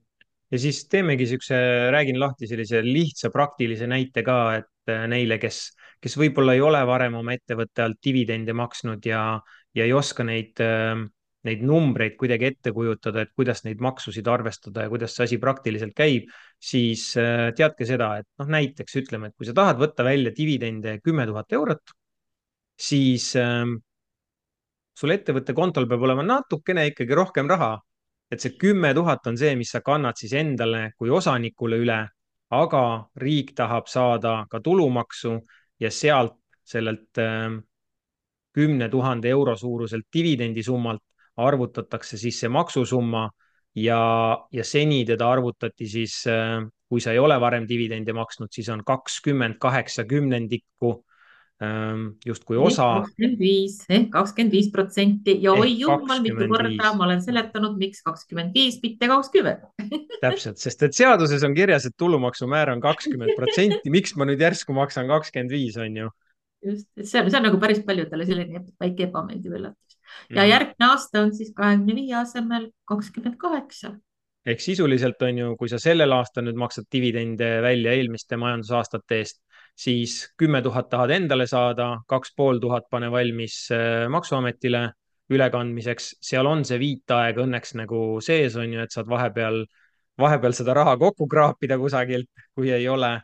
ja 0.51 0.59
siis 0.59 0.83
teemegi 0.89 1.29
siukse, 1.33 1.55
räägin 1.93 2.19
lahti 2.19 2.49
sellise 2.49 2.83
lihtsa 2.85 3.29
praktilise 3.29 3.87
näite 3.87 4.23
ka, 4.25 4.39
et 4.61 4.95
neile, 5.07 5.37
kes, 5.37 5.71
kes 6.01 6.17
võib-olla 6.17 6.57
ei 6.57 6.61
ole 6.61 6.81
varem 6.87 7.15
oma 7.21 7.33
ettevõtte 7.37 7.85
alt 7.85 8.01
dividende 8.03 8.53
maksnud 8.53 9.05
ja 9.05 9.39
ja 9.75 9.87
ei 9.87 9.93
oska 9.95 10.23
neid, 10.27 10.59
ähm, 10.63 11.05
neid 11.47 11.63
numbreid 11.65 12.17
kuidagi 12.19 12.49
ette 12.51 12.73
kujutada, 12.75 13.23
et 13.23 13.31
kuidas 13.35 13.63
neid 13.65 13.81
maksusid 13.81 14.27
arvestada 14.29 14.85
ja 14.85 14.91
kuidas 14.91 15.15
see 15.15 15.25
asi 15.29 15.39
praktiliselt 15.41 15.95
käib, 15.97 16.29
siis 16.61 17.11
äh, 17.19 17.49
teadke 17.57 17.87
seda, 17.89 18.13
et 18.21 18.27
noh, 18.41 18.51
näiteks 18.57 18.99
ütleme, 19.01 19.31
et 19.31 19.37
kui 19.37 19.47
sa 19.49 19.55
tahad 19.57 19.79
võtta 19.81 20.05
välja 20.05 20.33
dividende 20.37 20.99
kümme 21.03 21.25
tuhat 21.29 21.57
eurot, 21.57 21.95
siis 22.81 23.31
ähm, 23.39 23.77
sul 24.97 25.15
ettevõtte 25.15 25.55
kontol 25.57 25.87
peab 25.89 26.03
olema 26.05 26.25
natukene 26.25 26.89
ikkagi 26.91 27.17
rohkem 27.17 27.49
raha. 27.49 27.77
et 28.31 28.39
see 28.39 28.53
kümme 28.55 28.93
tuhat 28.95 29.25
on 29.27 29.35
see, 29.35 29.57
mis 29.59 29.73
sa 29.73 29.81
kannad 29.83 30.15
siis 30.15 30.31
endale 30.39 30.93
kui 30.95 31.09
osanikule 31.11 31.81
üle, 31.83 31.97
aga 32.55 32.83
riik 33.19 33.51
tahab 33.57 33.89
saada 33.91 34.45
ka 34.47 34.61
tulumaksu 34.63 35.33
ja 35.83 35.91
sealt 35.91 36.37
sellelt 36.63 37.19
äh, 37.19 37.57
kümne 38.53 38.89
tuhande 38.89 39.29
euro 39.29 39.55
suuruselt 39.55 40.05
dividendisummalt 40.13 41.03
arvutatakse 41.37 42.17
siis 42.17 42.39
see 42.43 42.51
maksusumma 42.51 43.29
ja, 43.75 44.01
ja 44.51 44.65
seni 44.67 45.03
teda 45.07 45.29
arvutati 45.31 45.87
siis, 45.87 46.23
äh, 46.27 46.59
kui 46.89 47.01
sa 47.03 47.15
ei 47.15 47.21
ole 47.23 47.39
varem 47.39 47.67
dividende 47.69 48.13
maksnud, 48.13 48.51
siis 48.51 48.69
on 48.69 48.83
kakskümmend 48.85 49.57
kaheksa 49.61 50.03
kümnendikku 50.09 50.91
ähm, 51.63 52.07
justkui 52.25 52.57
osa. 52.59 52.89
kakskümmend 52.99 53.39
viis 53.39 53.77
ehk 53.89 54.09
kakskümmend 54.11 54.57
viis 54.57 54.71
protsenti 54.73 55.37
ja 55.43 55.53
oi 55.55 55.71
jumal, 55.79 56.19
mitu 56.23 56.49
korda 56.51 56.93
ma 56.97 57.07
olen 57.07 57.23
seletanud, 57.23 57.77
miks 57.79 58.03
kakskümmend 58.03 58.57
viis, 58.57 58.81
mitte 58.83 59.07
kakskümmend. 59.11 59.63
täpselt, 60.25 60.59
sest 60.59 60.83
et 60.87 60.97
seaduses 60.97 61.47
on 61.47 61.55
kirjas, 61.55 61.87
et 61.87 61.95
tulumaksumäär 61.97 62.73
on 62.75 62.83
kakskümmend 62.83 63.37
protsenti, 63.39 63.93
miks 63.93 64.17
ma 64.19 64.27
nüüd 64.27 64.43
järsku 64.43 64.75
maksan 64.75 65.07
kakskümmend 65.11 65.55
viis, 65.55 65.79
on 65.79 66.03
ju 66.03 66.11
just, 66.65 66.87
et 66.97 67.07
see 67.07 67.21
on, 67.21 67.31
see 67.31 67.39
on 67.39 67.47
nagu 67.49 67.59
päris 67.61 67.81
paljudele 67.87 68.27
selline 68.29 68.63
väike 68.81 69.07
ebameeldiv 69.09 69.57
üllatus 69.59 69.97
ja 70.29 70.43
mm. 70.43 70.49
järgmine 70.49 70.87
aasta 70.89 71.25
on 71.25 71.35
siis 71.35 71.51
kahekümne 71.57 71.97
viie 71.97 72.15
asemel 72.21 72.69
kakskümmend 72.89 73.37
kaheksa. 73.41 73.95
ehk 74.45 74.61
sisuliselt 74.63 75.21
on 75.21 75.37
ju, 75.37 75.55
kui 75.57 75.69
sa 75.69 75.79
sellel 75.79 76.11
aastal 76.17 76.47
nüüd 76.47 76.57
maksad 76.59 76.87
dividende 76.93 77.49
välja 77.61 77.93
eelmiste 77.97 78.39
majandusaastate 78.41 79.19
eest, 79.21 79.41
siis 79.77 80.15
kümme 80.37 80.61
tuhat 80.65 80.89
tahad 80.89 81.13
endale 81.13 81.47
saada, 81.47 81.93
kaks 82.09 82.33
pool 82.35 82.59
tuhat 82.59 82.89
pane 82.89 83.11
valmis 83.11 83.67
äh, 83.75 84.07
Maksuametile 84.09 84.89
ülekandmiseks, 85.31 86.15
seal 86.23 86.47
on 86.49 86.65
see 86.67 86.79
viitaeg 86.81 87.39
õnneks 87.39 87.75
nagu 87.79 88.19
sees 88.23 88.57
on 88.59 88.73
ju, 88.73 88.81
et 88.83 88.91
saad 88.91 89.09
vahepeal, 89.09 89.63
vahepeal 90.19 90.55
seda 90.57 90.75
raha 90.75 90.97
kokku 90.99 91.27
kraapida 91.31 91.77
kusagilt, 91.79 92.29
kui 92.55 92.73
ei 92.75 92.87
ole. 92.91 93.19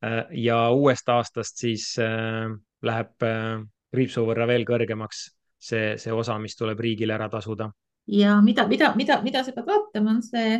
Äh, 0.00 0.24
ja 0.46 0.70
uuest 0.72 1.08
aastast 1.12 1.60
siis 1.60 1.92
äh, 2.00 2.48
läheb 2.82 3.26
äh, 3.26 3.60
kriipsu 3.92 4.24
võrra 4.24 4.46
veel 4.48 4.64
kõrgemaks 4.68 5.26
see, 5.60 5.96
see 6.00 6.12
osa, 6.14 6.38
mis 6.40 6.56
tuleb 6.56 6.80
riigile 6.80 7.16
ära 7.18 7.28
tasuda. 7.28 7.70
ja 8.08 8.38
mida, 8.40 8.66
mida, 8.68 8.94
mida, 8.96 9.20
mida 9.22 9.42
sa 9.44 9.52
pead 9.52 9.66
vaatama, 9.68 10.14
on 10.16 10.22
see, 10.24 10.54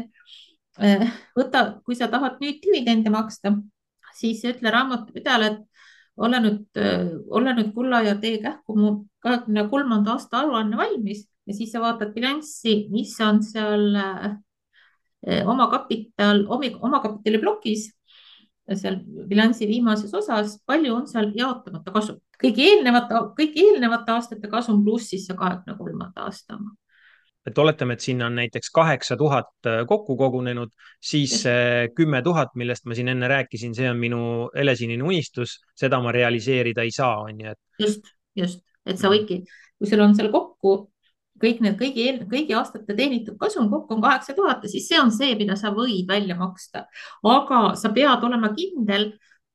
äh, 0.85 1.07
võta, 1.37 1.63
kui 1.87 1.97
sa 1.97 2.11
tahad 2.13 2.37
nüüd 2.43 2.61
dividende 2.61 3.11
maksta, 3.11 3.55
siis 4.19 4.45
ütle 4.45 4.71
raamatupidajale, 4.75 5.47
et 5.55 5.87
ole 6.21 6.43
nüüd, 6.45 6.67
äh, 6.77 7.09
ole 7.33 7.55
nüüd 7.57 7.73
kulla 7.73 8.03
ja 8.05 8.19
tee 8.21 8.43
kähku 8.45 8.77
mu 8.77 8.93
kahekümne 9.25 9.65
kolmanda 9.73 10.19
aasta 10.19 10.43
aruanne 10.43 10.77
valmis 10.77 11.25
ja 11.49 11.57
siis 11.57 11.73
sa 11.73 11.81
vaatad 11.81 12.13
bilanssi, 12.13 12.91
mis 12.93 13.17
on 13.25 13.41
seal 13.45 13.97
omakapital, 15.21 16.45
omakapitali 16.49 17.41
plokis 17.41 17.89
seal 18.79 19.01
bilansi 19.31 19.69
viimases 19.69 20.13
osas, 20.15 20.59
palju 20.67 20.95
on 20.95 21.09
seal 21.11 21.33
jaotamata 21.37 21.95
kasum. 21.95 22.21
kõigi 22.41 22.69
eelnevate, 22.69 23.25
kõigi 23.39 23.67
eelnevate 23.67 24.15
aastate 24.15 24.51
kasum 24.53 24.85
pluss 24.85 25.11
siis 25.13 25.27
see 25.29 25.37
kahekümne 25.39 25.77
kolmanda 25.79 26.29
aasta 26.29 26.57
oma 26.59 26.77
et 27.47 27.59
oletame, 27.59 27.95
et 27.97 28.05
sinna 28.05 28.27
on 28.29 28.35
näiteks 28.37 28.69
kaheksa 28.77 29.17
tuhat 29.17 29.67
äh, 29.67 29.81
kokku 29.89 30.17
kogunenud, 30.17 30.75
siis 31.01 31.41
kümme 31.97 32.21
tuhat, 32.23 32.53
millest 32.55 32.85
ma 32.85 32.95
siin 32.95 33.09
enne 33.09 33.31
rääkisin, 33.33 33.73
see 33.75 33.89
on 33.91 33.99
minu 33.99 34.23
helesinine 34.55 35.03
unistus, 35.03 35.57
seda 35.75 36.03
ma 36.05 36.13
realiseerida 36.13 36.85
ei 36.85 36.93
saa, 36.95 37.17
on 37.25 37.41
ju, 37.41 37.55
et. 37.55 37.61
just, 37.81 38.13
just, 38.37 38.61
et 38.85 39.01
sa 39.01 39.09
võidki, 39.13 39.41
kui 39.81 39.89
sul 39.89 40.05
on 40.05 40.15
seal 40.19 40.29
kokku 40.35 40.75
kõik 41.41 41.63
need 41.65 41.79
kõigi, 41.81 42.07
kõigi 42.31 42.57
aastate 42.57 42.97
teenitud 42.97 43.39
kasum 43.41 43.71
kokku 43.73 43.97
on 43.97 44.05
kaheksa 44.05 44.35
tuhat 44.37 44.65
ja 44.65 44.71
siis 44.73 44.87
see 44.91 45.01
on 45.01 45.13
see, 45.15 45.35
mida 45.39 45.57
sa 45.59 45.73
võid 45.75 46.09
välja 46.09 46.37
maksta. 46.39 46.87
aga 47.27 47.61
sa 47.81 47.93
pead 47.97 48.25
olema 48.27 48.53
kindel, 48.57 49.11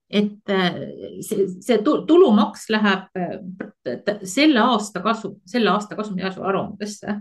et 0.09 0.53
äh, 0.53 0.79
see, 1.25 1.47
see 1.61 1.79
tulumaks 1.83 2.67
läheb 2.73 3.19
äh, 3.19 4.19
selle 4.23 4.61
aasta 4.63 5.01
kasum, 5.05 5.39
selle 5.49 5.73
aasta 5.73 5.97
kasumi 5.97 6.25
aruandesse. 6.25 7.19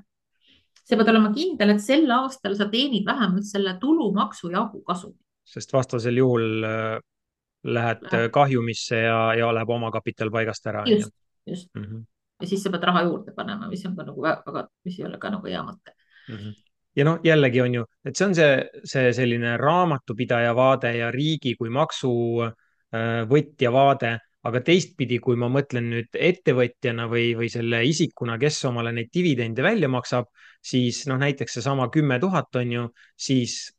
sa 0.85 1.01
pead 1.01 1.09
olema 1.15 1.33
kindel, 1.33 1.75
et 1.75 1.85
sel 1.85 2.11
aastal 2.13 2.57
sa 2.57 2.69
teenid 2.73 3.07
vähemalt 3.09 3.49
selle 3.49 3.77
tulumaksu 3.81 4.53
jagu 4.53 4.83
kasumit. 4.85 5.21
sest 5.45 5.73
vastasel 5.73 6.17
juhul 6.17 6.65
äh, 6.65 6.97
lähed 7.65 8.09
kahjumisse 8.33 8.97
ja, 9.07 9.21
ja 9.39 9.53
läheb 9.55 9.71
omakapital 9.71 10.33
paigast 10.33 10.67
ära. 10.67 10.85
just, 10.89 11.13
just 11.47 11.71
mm. 11.75 11.85
-hmm 11.85 12.03
ja 12.45 12.51
siis 12.51 12.63
sa 12.65 12.73
pead 12.75 12.85
raha 12.91 13.07
juurde 13.09 13.33
panema, 13.37 13.71
mis 13.71 13.85
on 13.89 13.97
ka 13.97 14.07
nagu 14.07 14.23
väga, 14.29 14.69
mis 14.85 15.01
ei 15.01 15.09
ole 15.09 15.19
ka 15.23 15.33
nagu 15.33 15.51
hea 15.51 15.65
mõte 15.65 15.97
mm. 16.29 16.37
-hmm 16.37 16.63
ja 16.95 17.05
noh, 17.09 17.19
jällegi 17.27 17.63
on 17.63 17.75
ju, 17.75 17.87
et 18.07 18.17
see 18.17 18.27
on 18.29 18.37
see, 18.39 18.51
see 18.87 19.09
selline 19.17 19.57
raamatupidaja 19.59 20.53
vaade 20.55 20.93
ja 20.95 21.11
riigi 21.11 21.57
kui 21.59 21.73
maksuvõtja 21.75 23.73
vaade, 23.75 24.13
aga 24.45 24.61
teistpidi, 24.65 25.19
kui 25.25 25.39
ma 25.41 25.49
mõtlen 25.53 25.89
nüüd 25.91 26.19
ettevõtjana 26.29 27.09
või, 27.11 27.33
või 27.39 27.49
selle 27.53 27.81
isikuna, 27.89 28.37
kes 28.41 28.61
omale 28.69 28.93
neid 28.95 29.11
dividende 29.15 29.65
välja 29.65 29.89
maksab, 29.91 30.29
siis 30.63 31.05
noh, 31.11 31.19
näiteks 31.21 31.59
seesama 31.59 31.89
kümme 31.93 32.21
tuhat 32.23 32.61
on 32.61 32.77
ju, 32.77 32.85
siis 33.17 33.73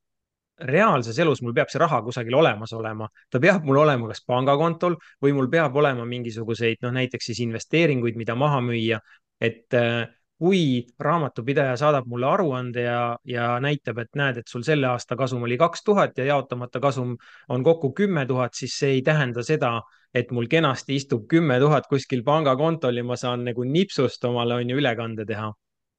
reaalses 0.59 1.19
elus 1.19 1.41
mul 1.43 1.53
peab 1.53 1.69
see 1.71 1.79
raha 1.81 2.01
kusagil 2.03 2.35
olemas 2.39 2.73
olema, 2.73 3.07
ta 3.29 3.39
peab 3.43 3.65
mul 3.67 3.81
olema 3.83 4.07
kas 4.11 4.23
pangakontol 4.27 4.95
või 5.23 5.33
mul 5.35 5.49
peab 5.51 5.75
olema 5.75 6.05
mingisuguseid, 6.07 6.79
noh 6.85 6.93
näiteks 6.95 7.31
siis 7.31 7.41
investeeringuid, 7.43 8.15
mida 8.15 8.35
maha 8.35 8.61
müüa. 8.63 8.99
et 9.41 9.73
äh, 9.75 10.07
kui 10.39 10.85
raamatupidaja 10.99 11.75
saadab 11.79 12.07
mulle 12.07 12.27
aruande 12.27 12.81
ja, 12.81 13.17
ja 13.23 13.59
näitab, 13.59 13.99
et 14.03 14.15
näed, 14.15 14.37
et 14.41 14.47
sul 14.51 14.63
selle 14.67 14.87
aasta 14.87 15.15
kasum 15.15 15.43
oli 15.43 15.57
kaks 15.57 15.83
tuhat 15.83 16.17
ja 16.17 16.25
jaotamata 16.25 16.79
kasum 16.79 17.15
on 17.49 17.63
kokku 17.63 17.91
kümme 17.95 18.25
tuhat, 18.25 18.53
siis 18.53 18.77
see 18.79 18.97
ei 18.97 19.01
tähenda 19.01 19.43
seda, 19.43 19.81
et 20.13 20.31
mul 20.31 20.47
kenasti 20.51 20.95
istub 20.95 21.27
kümme 21.31 21.59
tuhat 21.59 21.87
kuskil 21.91 22.23
pangakontol 22.23 22.95
ja 22.95 23.03
ma 23.03 23.19
saan 23.19 23.43
nagu 23.47 23.63
nipsust 23.63 24.23
omale 24.27 24.59
on 24.59 24.69
ju 24.69 24.79
ülekande 24.79 25.25
teha. 25.25 25.53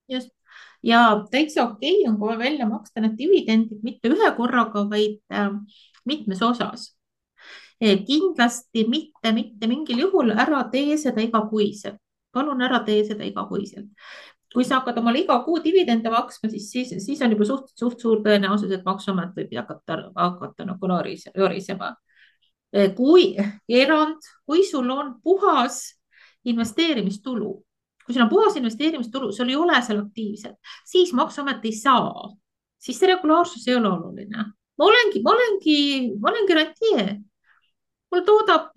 just 0.09 0.31
ja 0.83 1.03
täitsa 1.31 1.65
okei 1.65 2.01
okay 2.03 2.11
on 2.11 2.19
kohe 2.21 2.39
välja 2.39 2.69
maksta 2.69 3.01
need 3.01 3.17
dividendid 3.19 3.83
mitte 3.83 4.13
ühe 4.13 4.31
korraga, 4.37 4.85
vaid 4.91 5.21
äh, 5.33 5.51
mitmes 6.05 6.43
osas 6.43 6.93
e,. 7.81 7.97
kindlasti 8.07 8.87
mitte, 8.89 9.33
mitte 9.33 9.67
mingil 9.67 10.07
juhul 10.07 10.33
ära 10.37 10.65
tee 10.73 10.97
seda 11.01 11.25
igakuiselt, 11.25 12.01
palun 12.33 12.63
ära 12.63 12.83
tee 12.85 13.05
seda 13.05 13.25
igakuiselt 13.25 13.93
kui 14.57 14.65
sa 14.65 14.79
hakkad 14.79 14.97
omale 15.03 15.21
iga 15.21 15.37
kuu 15.45 15.59
dividende 15.61 16.09
maksma, 16.09 16.49
siis, 16.49 16.71
siis, 16.73 16.95
siis 17.05 17.21
on 17.21 17.35
juba 17.35 17.45
suht, 17.45 17.67
suht 17.77 18.01
suur 18.01 18.23
tõenäosus, 18.25 18.71
et 18.73 18.87
maksuamet 18.87 19.35
võib 19.37 19.53
hakata, 19.59 19.99
hakata 20.17 20.65
nagu 20.65 20.89
norisema. 20.89 21.91
E, 22.73 22.89
kui 22.97 23.35
erand, 23.69 24.31
kui 24.49 24.65
sul 24.65 24.89
on 24.95 25.13
puhas 25.21 25.83
investeerimistulu 26.49 27.51
kui 28.07 28.15
sul 28.15 28.25
on 28.25 28.31
puhas 28.31 28.57
investeerimistulu, 28.57 29.33
sul 29.35 29.51
ei 29.51 29.57
ole 29.59 29.81
seal 29.83 30.01
aktiivset, 30.05 30.55
siis 30.87 31.13
maksuamet 31.13 31.65
ei 31.67 31.75
saa, 31.75 32.29
siis 32.79 33.01
see 33.01 33.11
regulaarsus 33.11 33.67
ei 33.69 33.75
ole 33.75 33.91
oluline. 33.91 34.45
ma 34.79 34.85
olengi, 34.91 35.23
ma 35.25 35.33
olengi, 35.35 35.81
ma 36.21 36.31
olengi 36.31 36.55
rentjee. 36.61 37.07
mul 38.11 38.23
toodab, 38.29 38.71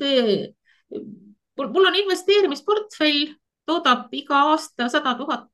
mul 1.60 1.92
on 1.92 2.02
investeerimisportfell, 2.04 3.36
toodab 3.70 4.14
iga 4.18 4.44
aasta 4.52 4.90
sada 4.90 5.16
tuhat 5.16 5.50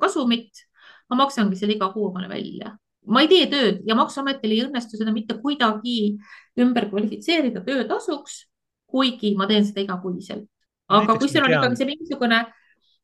kasumit. 0.00 0.64
ma 1.10 1.24
maksangi 1.24 1.56
selle 1.56 1.76
iga 1.76 1.92
kuu 1.92 2.10
omale 2.10 2.28
välja 2.28 2.76
ma 3.08 3.24
ei 3.24 3.30
tee 3.30 3.48
tööd 3.50 3.80
ja 3.88 3.96
Maksuametil 3.98 4.52
ei 4.52 4.62
õnnestu 4.66 4.98
seda 5.00 5.12
mitte 5.14 5.38
kuidagi 5.40 6.18
ümber 6.60 6.88
kvalifitseerida 6.90 7.62
töötasuks, 7.64 8.42
kuigi 8.88 9.34
ma 9.38 9.48
teen 9.50 9.66
seda 9.66 9.84
igakuiselt. 9.84 10.48
aga 10.88 11.04
Näiteks 11.04 11.20
kui 11.20 11.32
sul 11.32 11.46
on 11.46 11.54
ikkagi 11.56 11.80
see 11.80 11.88
mingisugune 11.88 12.40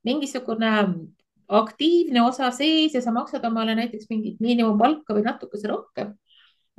mingisugune 0.04 0.74
aktiivne 1.48 2.22
osa 2.24 2.50
sees 2.54 2.94
ja 2.94 3.02
sa 3.04 3.12
maksad 3.12 3.44
omale 3.44 3.74
näiteks 3.76 4.08
mingit 4.10 4.40
miinimumpalka 4.40 5.16
või 5.16 5.24
natukese 5.26 5.68
rohkem. 5.68 6.14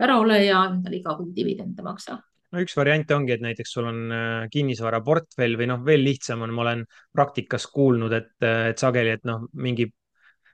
ära 0.01 0.17
ole 0.20 0.44
ja 0.44 0.65
endale 0.67 0.98
iga 0.98 1.13
kuu 1.15 1.29
dividende 1.36 1.84
maksa 1.84 2.17
no 2.55 2.63
üks 2.63 2.75
variant 2.77 3.12
ongi, 3.12 3.36
et 3.36 3.44
näiteks 3.44 3.74
sul 3.75 3.89
on 3.89 4.00
äh, 4.15 4.48
kinnisvaraportfell 4.51 5.58
või 5.60 5.67
noh, 5.72 5.84
veel 5.86 6.03
lihtsam 6.05 6.46
on, 6.46 6.53
ma 6.55 6.63
olen 6.65 6.86
praktikas 7.15 7.67
kuulnud, 7.74 8.15
et, 8.15 8.34
äh, 8.46 8.70
et 8.72 8.82
sageli, 8.82 9.15
et 9.17 9.27
noh, 9.27 9.46
mingi, 9.60 9.89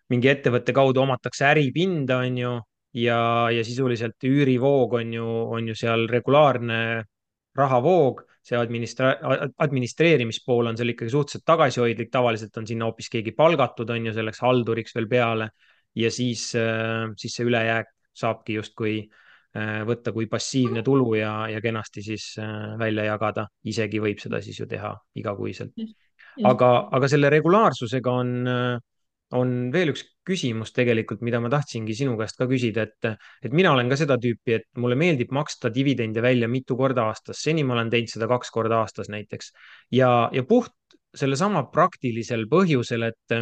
mingi 0.09 0.31
ettevõtte 0.31 0.73
kaudu 0.75 1.03
omatakse 1.03 1.45
äripinda, 1.51 2.21
on 2.25 2.39
ju, 2.41 2.55
ja, 3.03 3.21
ja 3.53 3.63
sisuliselt 3.67 4.27
üürivoog 4.27 4.97
on 5.01 5.13
ju, 5.13 5.27
on 5.57 5.69
ju 5.71 5.77
seal 5.77 6.07
regulaarne 6.11 6.81
rahavoog, 7.57 8.25
see 8.41 8.57
administra-, 8.57 9.15
administreerimispool 9.61 10.71
on 10.71 10.77
seal 10.77 10.93
ikkagi 10.93 11.13
suhteliselt 11.13 11.45
tagasihoidlik, 11.45 12.09
tavaliselt 12.13 12.57
on 12.57 12.67
sinna 12.67 12.87
hoopis 12.89 13.11
keegi 13.13 13.35
palgatud, 13.37 13.89
on 13.93 14.09
ju, 14.09 14.13
selleks 14.17 14.41
halduriks 14.41 14.95
veel 14.97 15.09
peale 15.11 15.49
ja 15.95 16.11
siis, 16.11 16.51
äh, 16.57 17.09
siis 17.19 17.35
see 17.37 17.47
ülejääk 17.47 17.91
saabki 18.17 18.57
justkui 18.57 18.95
äh, 19.03 19.81
võtta 19.87 20.13
kui 20.15 20.27
passiivne 20.31 20.83
tulu 20.85 21.13
ja, 21.19 21.33
ja 21.51 21.61
kenasti 21.63 22.03
siis 22.05 22.31
äh, 22.41 22.71
välja 22.79 23.05
jagada, 23.11 23.47
isegi 23.67 24.01
võib 24.03 24.21
seda 24.23 24.41
siis 24.43 24.59
ju 24.59 24.69
teha 24.71 24.93
igakuiselt. 25.21 25.75
aga, 26.47 26.71
aga 26.91 27.11
selle 27.11 27.29
regulaarsusega 27.29 28.17
on 28.23 28.33
on 29.37 29.71
veel 29.73 29.93
üks 29.93 30.03
küsimus 30.27 30.73
tegelikult, 30.75 31.23
mida 31.25 31.39
ma 31.41 31.49
tahtsingi 31.51 31.95
sinu 31.97 32.13
käest 32.19 32.37
ka 32.39 32.47
küsida, 32.49 32.85
et, 32.87 33.09
et 33.45 33.55
mina 33.55 33.71
olen 33.73 33.89
ka 33.89 33.97
seda 33.99 34.17
tüüpi, 34.21 34.57
et 34.59 34.67
mulle 34.81 34.97
meeldib 34.99 35.33
maksta 35.33 35.71
dividende 35.73 36.21
välja 36.23 36.49
mitu 36.51 36.77
korda 36.77 37.07
aastas, 37.09 37.41
seni 37.41 37.65
ma 37.65 37.75
olen 37.77 37.89
teinud 37.93 38.11
seda 38.11 38.29
kaks 38.31 38.53
korda 38.53 38.81
aastas 38.83 39.09
näiteks. 39.13 39.51
Ja, 39.97 40.29
ja 40.33 40.45
puht 40.47 40.75
sellesama 41.17 41.65
praktilisel 41.73 42.45
põhjusel, 42.51 43.09
et, 43.09 43.37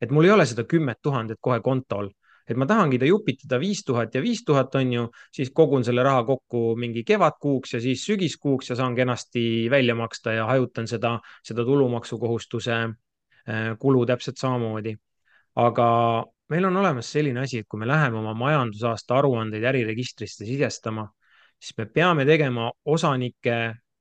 et 0.00 0.12
mul 0.14 0.28
ei 0.28 0.34
ole 0.36 0.46
seda 0.46 0.66
kümmet 0.68 1.00
tuhandet 1.02 1.40
kohe 1.40 1.60
kontol, 1.64 2.12
et 2.50 2.58
ma 2.58 2.66
tahangi 2.66 2.98
ta 2.98 3.08
jupitada 3.08 3.60
viis 3.62 3.82
tuhat 3.86 4.14
ja 4.14 4.22
viis 4.22 4.42
tuhat 4.46 4.74
on 4.78 4.92
ju, 4.92 5.04
siis 5.34 5.52
kogun 5.54 5.84
selle 5.86 6.02
raha 6.06 6.24
kokku 6.26 6.74
mingi 6.78 7.04
kevadkuuks 7.06 7.76
ja 7.76 7.82
siis 7.82 8.02
sügiskuuks 8.08 8.72
ja 8.72 8.76
saan 8.76 8.96
kenasti 8.98 9.68
välja 9.70 9.94
maksta 9.94 10.34
ja 10.34 10.48
hajutan 10.50 10.90
seda, 10.90 11.16
seda 11.46 11.64
tulumaksukohustuse 11.64 12.80
äh, 12.80 13.70
kulu 13.78 14.02
täpselt 14.06 14.42
samamoodi 14.42 14.96
aga 15.56 15.86
meil 16.50 16.64
on 16.66 16.76
olemas 16.76 17.10
selline 17.12 17.40
asi, 17.44 17.62
et 17.62 17.68
kui 17.68 17.80
me 17.80 17.88
läheme 17.88 18.18
oma 18.18 18.34
majandusaasta 18.34 19.18
aruandeid 19.18 19.64
äriregistrisse 19.70 20.46
sisestama, 20.46 21.06
siis 21.58 21.76
me 21.78 21.86
peame 21.86 22.26
tegema 22.26 22.70
osanike 22.84 23.58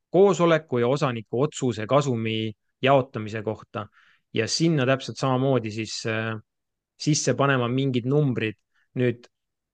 koosoleku 0.09 0.79
ja 0.81 0.87
osaniku 0.87 1.43
otsuse 1.45 1.85
kasumi 1.87 2.51
jaotamise 2.81 3.41
kohta 3.43 3.87
ja 4.33 4.47
sinna 4.47 4.85
täpselt 4.85 5.17
samamoodi 5.17 5.71
siis 5.71 6.01
äh, 6.07 6.35
sisse 6.99 7.33
panema 7.33 7.67
mingid 7.67 8.07
numbrid. 8.09 8.57
nüüd 8.99 9.27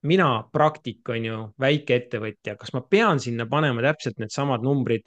mina, 0.05 0.44
praktik 0.53 1.08
on 1.10 1.24
ju, 1.25 1.38
väikeettevõtja, 1.60 2.58
kas 2.60 2.74
ma 2.75 2.82
pean 2.84 3.20
sinna 3.24 3.46
panema 3.50 3.82
täpselt 3.82 4.20
needsamad 4.20 4.62
numbrid 4.63 5.05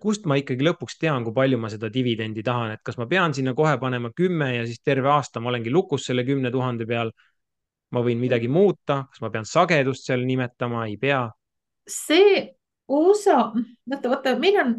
kust 0.00 0.24
ma 0.24 0.38
ikkagi 0.40 0.64
lõpuks 0.64 0.96
tean, 1.00 1.24
kui 1.26 1.34
palju 1.36 1.58
ma 1.60 1.68
seda 1.68 1.90
dividendi 1.92 2.42
tahan, 2.44 2.72
et 2.76 2.82
kas 2.84 2.96
ma 2.96 3.06
pean 3.06 3.34
sinna 3.36 3.52
kohe 3.54 3.74
panema 3.80 4.10
kümme 4.16 4.54
ja 4.54 4.66
siis 4.66 4.80
terve 4.80 5.10
aasta 5.12 5.40
ma 5.40 5.50
olengi 5.50 5.70
lukus 5.70 6.06
selle 6.08 6.24
kümne 6.24 6.50
tuhande 6.50 6.86
peal. 6.88 7.12
ma 7.90 8.02
võin 8.04 8.18
midagi 8.20 8.48
muuta, 8.52 9.06
kas 9.08 9.20
ma 9.24 9.30
pean 9.32 9.46
sagedust 9.48 10.04
seal 10.04 10.20
nimetama, 10.28 10.86
ei 10.86 10.98
pea? 11.00 11.22
see 11.88 12.42
osa, 12.88 13.52
vaata, 13.88 14.08
vaata, 14.08 14.34
meil 14.36 14.58
on 14.60 14.74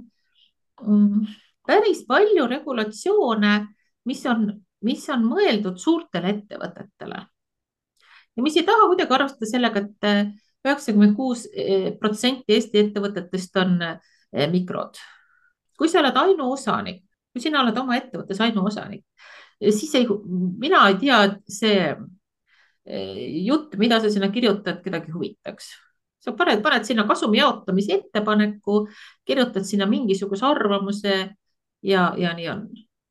mm, 0.85 1.31
päris 1.65 2.03
palju 2.05 2.45
regulatsioone, 2.49 3.53
mis 4.05 4.21
on, 4.29 4.45
mis 4.85 5.07
on 5.09 5.25
mõeldud 5.25 5.81
suurtele 5.81 6.35
ettevõtetele 6.35 7.23
ja 8.37 8.45
mis 8.45 8.57
ei 8.57 8.65
taha 8.65 8.91
kuidagi 8.91 9.17
arvestada 9.17 9.49
sellega, 9.49 9.85
et 9.85 10.65
üheksakümmend 10.65 11.17
kuus 11.17 11.47
eh, 11.53 11.91
protsenti 11.97 12.57
Eesti 12.57 12.85
ettevõtetest 12.85 13.57
on 13.61 13.77
äh, 13.85 13.97
mikrod. 14.31 14.97
kui 15.79 15.87
sa 15.89 16.01
oled 16.01 16.17
ainuosanik, 16.19 17.03
kui 17.31 17.41
sina 17.41 17.61
oled 17.63 17.77
oma 17.79 17.95
ettevõttes 17.95 18.41
ainuosanik, 18.43 19.05
eh, 19.61 19.71
siis 19.71 19.93
ei, 19.95 20.07
mina 20.59 20.87
ei 20.89 20.97
tea, 20.99 21.19
et 21.29 21.53
see 21.59 21.85
eh, 21.87 23.21
jutt, 23.45 23.77
mida 23.79 24.01
sa 24.03 24.11
sinna 24.11 24.27
kirjutad, 24.33 24.81
kedagi 24.83 25.13
huvitaks. 25.15 25.71
sa 26.19 26.33
paned, 26.35 26.59
paned 26.59 26.83
sinna 26.83 27.05
kasumi 27.07 27.39
jaotamise 27.39 27.93
ettepaneku, 27.95 28.81
kirjutad 29.25 29.63
sinna 29.63 29.85
mingisuguse 29.87 30.45
arvamuse 30.45 31.13
ja, 31.81 32.13
ja 32.17 32.33
nii 32.35 32.49
on 32.51 32.67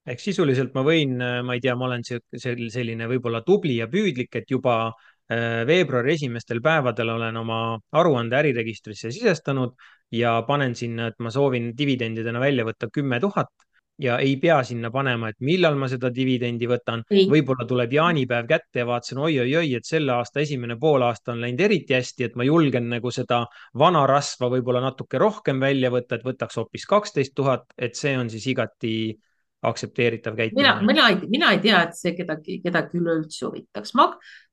ehk 0.09 0.20
sisuliselt 0.20 0.74
ma 0.76 0.83
võin, 0.85 1.16
ma 1.18 1.54
ei 1.57 1.61
tea, 1.61 1.74
ma 1.76 1.85
olen 1.85 2.04
selline 2.04 3.09
võib-olla 3.09 3.42
tubli 3.44 3.76
ja 3.76 3.88
püüdlik, 3.92 4.33
et 4.40 4.50
juba 4.50 4.92
veebruari 5.28 6.14
esimestel 6.14 6.62
päevadel 6.64 7.11
olen 7.12 7.37
oma 7.37 7.59
aruande 7.92 8.37
äriregistrisse 8.38 9.11
sisestanud 9.12 9.74
ja 10.12 10.42
panen 10.47 10.75
sinna, 10.75 11.09
et 11.09 11.18
ma 11.18 11.31
soovin 11.31 11.73
dividendidena 11.79 12.40
välja 12.40 12.64
võtta 12.64 12.88
kümme 12.92 13.21
tuhat 13.21 13.53
ja 13.99 14.18
ei 14.23 14.37
pea 14.38 14.61
sinna 14.64 14.90
panema, 14.94 15.33
et 15.33 15.40
millal 15.44 15.77
ma 15.79 15.88
seda 15.90 16.11
dividendi 16.14 16.68
võtan. 16.71 17.03
võib-olla 17.11 17.66
tuleb 17.68 17.92
jaanipäev 17.92 18.47
kätte 18.49 18.83
ja 18.83 18.87
vaatasin 18.87 19.18
oi-oi-oi, 19.27 19.75
et 19.75 19.88
selle 19.88 20.14
aasta 20.14 20.40
esimene 20.40 20.79
poolaasta 20.79 21.33
on 21.35 21.42
läinud 21.42 21.61
eriti 21.66 21.97
hästi, 21.97 22.29
et 22.29 22.37
ma 22.38 22.47
julgen 22.47 22.88
nagu 22.92 23.11
seda 23.14 23.44
vana 23.79 24.05
rasva 24.07 24.51
võib-olla 24.55 24.85
natuke 24.85 25.18
rohkem 25.18 25.61
välja 25.61 25.90
võtta, 25.90 26.18
et 26.18 26.27
võtaks 26.27 26.61
hoopis 26.61 26.87
kaksteist 26.87 27.35
tuhat, 27.35 27.66
et 27.77 27.99
see 27.99 28.14
on 28.18 28.31
siis 28.31 28.47
igati 28.47 28.92
aktsepteeritav 29.68 30.37
käitumine. 30.38 30.75
mina, 30.79 30.87
mina 30.87 31.09
ei, 31.11 31.16
mina 31.29 31.51
ei 31.57 31.59
tea, 31.59 31.83
et 31.88 31.99
see 31.99 32.14
kedagi, 32.14 32.61
kedagi 32.62 33.01
üleüldse 33.01 33.49
huvitaks. 33.49 33.92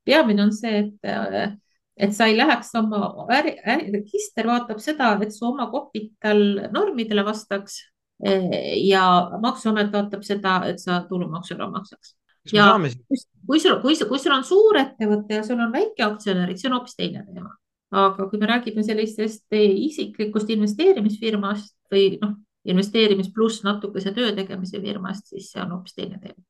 peamine 0.05 0.43
on 0.43 0.53
see, 0.53 0.79
et 0.79 1.61
et 1.97 2.15
sa 2.15 2.27
ei 2.27 2.35
läheks 2.37 2.73
oma 2.75 3.25
äri, 3.31 3.55
äriregister 3.63 4.47
vaatab 4.49 4.79
seda, 4.83 5.13
et 5.23 5.33
su 5.33 5.45
oma 5.47 5.69
kapital 5.71 6.41
normidele 6.73 7.23
vastaks 7.25 7.79
eh, 8.25 8.75
ja 8.83 9.05
maksuamet 9.41 9.93
vaatab 9.93 10.25
seda, 10.27 10.59
et 10.69 10.81
sa 10.83 11.01
tulumaksu 11.09 11.55
ära 11.55 11.69
maksaks. 11.71 12.15
ja 12.53 12.71
kui 13.47 13.59
sul, 13.59 13.79
kui 13.81 13.95
sul, 13.95 14.09
kui 14.09 14.19
sul 14.19 14.35
on 14.35 14.43
suurettevõte 14.43 15.39
ja 15.39 15.45
sul 15.45 15.61
on 15.63 15.71
väikeaktsionärid, 15.73 16.59
see 16.59 16.69
on 16.69 16.79
hoopis 16.79 16.97
teine 16.99 17.23
teema. 17.27 17.53
aga 17.95 18.27
kui 18.27 18.41
me 18.41 18.49
räägime 18.49 18.83
sellisest 18.83 19.55
isiklikust 19.55 20.49
investeerimisfirmast 20.51 21.77
või 21.93 22.17
noh, 22.19 22.35
investeerimis 22.67 23.31
pluss 23.31 23.63
natukese 23.63 24.11
töö 24.11 24.33
tegemise 24.35 24.81
firmast, 24.83 25.29
siis 25.31 25.51
see 25.53 25.63
on 25.63 25.77
hoopis 25.77 25.95
teine 25.95 26.19
teema. 26.19 26.41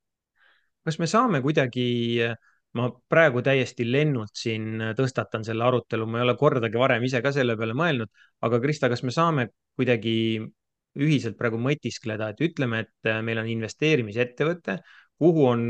kas 0.86 0.98
me 0.98 1.06
saame 1.10 1.38
kuidagi 1.42 1.86
äh, 2.26 2.34
ma 2.76 2.90
praegu 3.08 3.42
täiesti 3.44 3.86
lennult 3.88 4.34
siin 4.36 4.82
tõstatan 4.98 5.44
selle 5.46 5.64
arutelu, 5.64 6.06
ma 6.06 6.20
ei 6.20 6.26
ole 6.26 6.36
kordagi 6.36 6.78
varem 6.80 7.04
ise 7.06 7.22
ka 7.24 7.32
selle 7.32 7.56
peale 7.56 7.76
mõelnud, 7.78 8.10
aga 8.44 8.60
Krista, 8.60 8.90
kas 8.92 9.02
me 9.06 9.14
saame 9.14 9.48
kuidagi 9.78 10.16
ühiselt 10.96 11.36
praegu 11.38 11.60
mõtiskleda, 11.60 12.30
et 12.32 12.40
ütleme, 12.44 12.84
et 12.84 13.10
meil 13.24 13.40
on 13.40 13.48
investeerimisettevõte, 13.52 14.78
kuhu 15.20 15.48
on, 15.48 15.66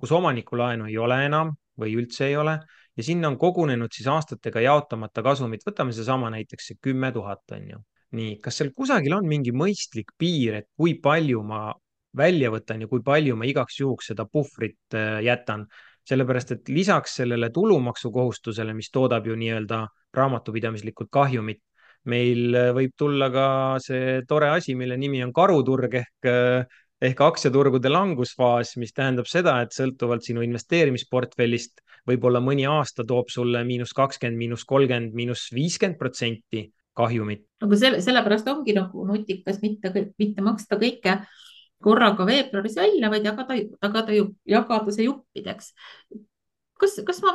kus 0.00 0.12
omanikulaenu 0.14 0.88
ei 0.90 0.98
ole 0.98 1.24
enam 1.26 1.54
või 1.78 1.96
üldse 1.98 2.28
ei 2.30 2.36
ole 2.38 2.58
ja 2.96 3.04
sinna 3.04 3.30
on 3.30 3.38
kogunenud 3.38 3.92
siis 3.94 4.08
aastatega 4.10 4.62
jaotamata 4.64 5.22
kasumit, 5.24 5.64
võtame 5.66 5.94
seesama 5.96 6.30
näiteks 6.34 6.70
see 6.70 6.80
kümme 6.82 7.12
tuhat 7.14 7.56
on 7.56 7.68
ju. 7.74 7.78
nii, 8.18 8.32
kas 8.42 8.56
seal 8.58 8.72
kusagil 8.74 9.14
on 9.14 9.28
mingi 9.30 9.52
mõistlik 9.54 10.10
piir, 10.18 10.56
et 10.58 10.66
kui 10.76 10.96
palju 10.98 11.44
ma 11.46 11.68
välja 12.18 12.50
võtan 12.50 12.82
ja 12.82 12.88
kui 12.90 13.04
palju 13.06 13.36
ma 13.38 13.46
igaks 13.46 13.78
juhuks 13.80 14.10
seda 14.10 14.26
puhvrit 14.26 14.98
äh, 14.98 15.20
jätan 15.22 15.68
sellepärast 16.08 16.54
et 16.56 16.70
lisaks 16.72 17.18
sellele 17.20 17.50
tulumaksukohustusele, 17.54 18.74
mis 18.74 18.90
toodab 18.90 19.26
ju 19.26 19.36
nii-öelda 19.38 19.84
raamatupidamislikult 20.16 21.10
kahjumit, 21.12 21.62
meil 22.10 22.54
äh, 22.56 22.70
võib 22.76 22.94
tulla 22.98 23.30
ka 23.32 23.48
see 23.82 24.20
tore 24.28 24.50
asi, 24.54 24.74
mille 24.74 24.96
nimi 24.96 25.22
on 25.24 25.34
karuturg 25.36 25.98
ehk 26.00 26.30
äh, 26.30 26.78
ehk 27.00 27.20
aktsiaturgude 27.24 27.88
langusfaas, 27.88 28.74
mis 28.80 28.92
tähendab 28.92 29.28
seda, 29.28 29.56
et 29.64 29.72
sõltuvalt 29.72 30.26
sinu 30.26 30.44
investeerimisportfellist 30.44 31.80
võib-olla 32.08 32.42
mõni 32.44 32.66
aasta 32.68 33.06
toob 33.08 33.30
sulle 33.32 33.62
miinus 33.64 33.94
kakskümmend, 33.96 34.36
miinus 34.40 34.66
kolmkümmend, 34.68 35.14
miinus 35.16 35.46
viiskümmend 35.56 35.98
protsenti 36.00 36.66
kahjumit. 36.96 37.46
aga 37.64 37.78
selle, 37.78 38.00
sellepärast 38.04 38.48
ongi 38.52 38.74
nagu 38.76 39.06
nutikas 39.08 39.60
mitte, 39.62 39.92
mitte 40.20 40.44
maksta 40.44 40.76
kõike 40.80 41.20
korraga 41.82 42.26
veebruaris 42.28 42.76
välja, 42.76 43.10
vaid 43.12 43.26
jagada, 43.26 43.56
jagada, 43.56 44.16
jagada 44.48 44.94
see 44.94 45.08
juppideks. 45.08 45.72
kas, 46.80 46.96
kas 47.06 47.22
ma, 47.24 47.34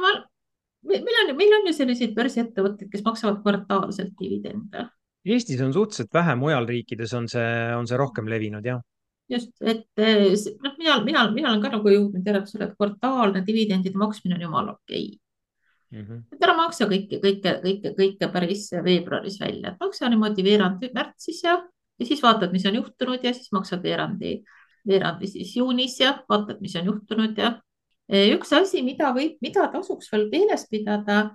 meil 0.86 1.22
on, 1.24 1.36
meil 1.38 1.60
on 1.60 1.70
ju 1.70 1.74
selliseid 1.78 2.16
börsiettevõtteid, 2.18 2.90
kes 2.92 3.06
maksavad 3.06 3.42
kvartaalselt 3.44 4.14
dividende. 4.20 4.90
Eestis 5.26 5.62
on 5.66 5.74
suhteliselt 5.74 6.14
vähe, 6.14 6.36
mujal 6.38 6.68
riikides 6.70 7.14
on 7.18 7.30
see, 7.30 7.48
on 7.74 7.88
see 7.90 7.98
rohkem 7.98 8.30
levinud, 8.30 8.66
jah 8.66 8.82
just, 9.30 9.52
et 9.62 9.86
eh, 9.98 10.34
noh, 10.62 10.74
mina, 10.78 10.98
mina, 11.04 11.28
mina 11.34 11.52
olen 11.52 11.62
ka 11.64 11.72
nagu 11.74 11.92
jõudnud 11.92 12.26
järeldusele, 12.28 12.70
et 12.70 12.76
kvartaalne 12.78 13.42
dividendide 13.46 13.98
maksmine 13.98 14.38
on 14.38 14.44
jumala 14.46 14.76
okei 14.76 15.08
okay. 15.08 16.02
mm. 16.02 16.04
-hmm. 16.06 16.20
et 16.36 16.46
ära 16.46 16.56
maksa 16.58 16.90
kõike, 16.92 17.20
kõike, 17.24 17.56
kõike, 17.64 17.94
kõike 17.98 18.32
päris 18.34 18.68
veebruaris 18.86 19.40
välja, 19.42 19.76
maksa 19.80 20.12
niimoodi 20.14 20.46
veerand 20.46 20.86
märtsis 20.94 21.42
ja 21.44 21.58
ja 22.00 22.08
siis 22.08 22.22
vaatad, 22.24 22.52
mis 22.52 22.66
on 22.66 22.76
juhtunud 22.82 23.24
ja 23.24 23.34
siis 23.34 23.52
maksad 23.56 23.84
veerandi, 23.84 24.38
veerandi 24.88 25.30
siis 25.32 25.56
juunis 25.58 26.00
ja 26.00 26.18
vaatad, 26.30 26.60
mis 26.62 26.76
on 26.80 26.92
juhtunud 26.92 27.38
ja 27.40 27.56
üks 28.36 28.54
asi, 28.54 28.84
mida 28.86 29.12
võib, 29.16 29.40
mida 29.42 29.68
tasuks 29.74 30.12
veel 30.12 30.28
meeles 30.32 30.68
pidada, 30.70 31.32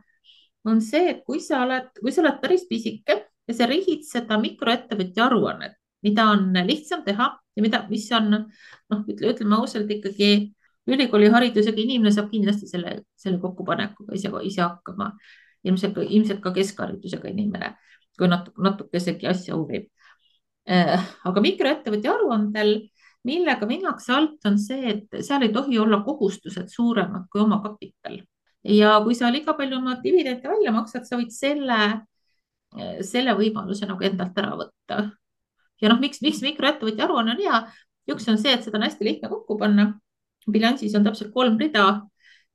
on 0.68 0.80
see, 0.84 1.08
et 1.14 1.24
kui 1.26 1.40
sa 1.40 1.64
oled, 1.64 1.90
kui 1.98 2.12
sa 2.12 2.22
oled 2.22 2.38
päris 2.42 2.66
pisike 2.68 3.16
ja 3.48 3.56
sa 3.56 3.66
rihid 3.66 4.04
seda 4.06 4.38
mikroettevõtja 4.40 5.26
aruannet, 5.26 5.76
mida 6.04 6.28
on 6.34 6.52
lihtsam 6.66 7.02
teha 7.06 7.32
ja 7.56 7.64
mida, 7.64 7.82
mis 7.90 8.06
on 8.16 8.30
noh, 8.30 9.04
ütleme 9.08 9.56
ausalt 9.56 9.90
ikkagi 9.90 10.50
ülikooliharidusega 10.90 11.80
inimene 11.80 12.12
saab 12.14 12.30
kindlasti 12.32 12.68
selle, 12.70 13.00
selle 13.18 13.40
kokkupanekuga 13.42 14.16
ise, 14.16 14.32
ise 14.46 14.62
hakkama. 14.64 15.12
ilmselt, 15.64 15.98
ilmselt 16.08 16.38
ka 16.40 16.54
keskharidusega 16.56 17.28
inimene, 17.28 17.74
kui 18.16 18.28
natuke, 18.28 18.62
natukesegi 18.64 19.26
asja 19.28 19.58
uurib. 19.58 19.90
Äh, 20.68 21.00
aga 21.24 21.40
mikroettevõtja 21.40 22.12
aruandel 22.14 22.74
millega 23.26 23.66
minnakse 23.68 24.12
alt, 24.14 24.38
on 24.48 24.58
see, 24.60 24.94
et 24.94 25.22
seal 25.24 25.44
ei 25.44 25.52
tohi 25.52 25.78
olla 25.80 26.00
kohustused 26.04 26.70
suuremad 26.72 27.28
kui 27.32 27.42
omakapital. 27.42 28.20
ja 28.64 28.98
kui 29.04 29.14
sa 29.16 29.30
liiga 29.32 29.54
palju 29.56 29.78
oma 29.78 29.96
dividende 30.02 30.48
välja 30.48 30.72
maksad, 30.72 31.06
sa 31.08 31.16
võid 31.16 31.32
selle, 31.32 31.78
selle 33.04 33.34
võimaluse 33.36 33.88
nagu 33.88 34.04
endalt 34.04 34.38
ära 34.38 34.52
võtta. 34.56 35.00
ja 35.80 35.92
noh, 35.92 36.00
miks, 36.00 36.20
miks 36.24 36.42
mikroettevõtja 36.44 37.04
aruanne 37.04 37.36
on 37.36 37.44
hea? 37.44 37.62
üks 38.10 38.28
on 38.28 38.38
see, 38.40 38.52
et 38.52 38.64
seda 38.64 38.78
on 38.80 38.84
hästi 38.88 39.04
lihtne 39.04 39.28
kokku 39.28 39.58
panna. 39.58 39.94
bilansis 40.50 40.94
on 40.96 41.04
täpselt 41.04 41.32
kolm 41.32 41.58
rida, 41.60 42.02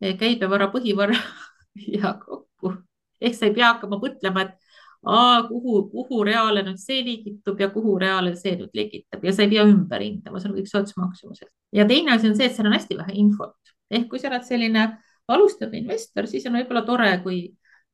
käibevara, 0.01 0.71
põhivara 0.73 1.17
ja 1.97 2.15
kokku. 2.21 2.73
ehk 3.21 3.37
sa 3.37 3.49
ei 3.49 3.53
pea 3.53 3.73
hakkama 3.73 4.01
mõtlema, 4.01 4.49
et 4.49 4.64
kuhu, 5.05 5.75
kuhu 5.91 6.23
reale 6.25 6.63
nüüd 6.65 6.81
see 6.81 7.03
liigitub 7.05 7.59
ja 7.61 7.69
kuhu 7.73 7.97
reale 8.01 8.35
see 8.39 8.55
nüüd 8.59 8.73
liigitab 8.73 9.23
ja 9.25 9.33
sa 9.33 9.45
ei 9.45 9.51
pea 9.53 9.65
ümber 9.67 10.01
hindama, 10.01 10.41
see 10.41 10.49
on 10.49 10.57
kõik 10.57 10.71
sotsmaksumused. 10.71 11.51
ja 11.75 11.85
teine 11.85 12.15
asi 12.15 12.29
on 12.31 12.37
see, 12.37 12.49
et 12.49 12.57
seal 12.57 12.69
on 12.69 12.77
hästi 12.77 12.97
vähe 13.01 13.19
infot 13.21 13.75
ehk 13.91 14.09
kui 14.09 14.21
sa 14.21 14.31
oled 14.31 14.47
selline 14.47 14.87
alustav 15.31 15.73
investor, 15.77 16.27
siis 16.29 16.45
on 16.49 16.57
võib-olla 16.59 16.85
tore, 16.85 17.11
kui 17.23 17.43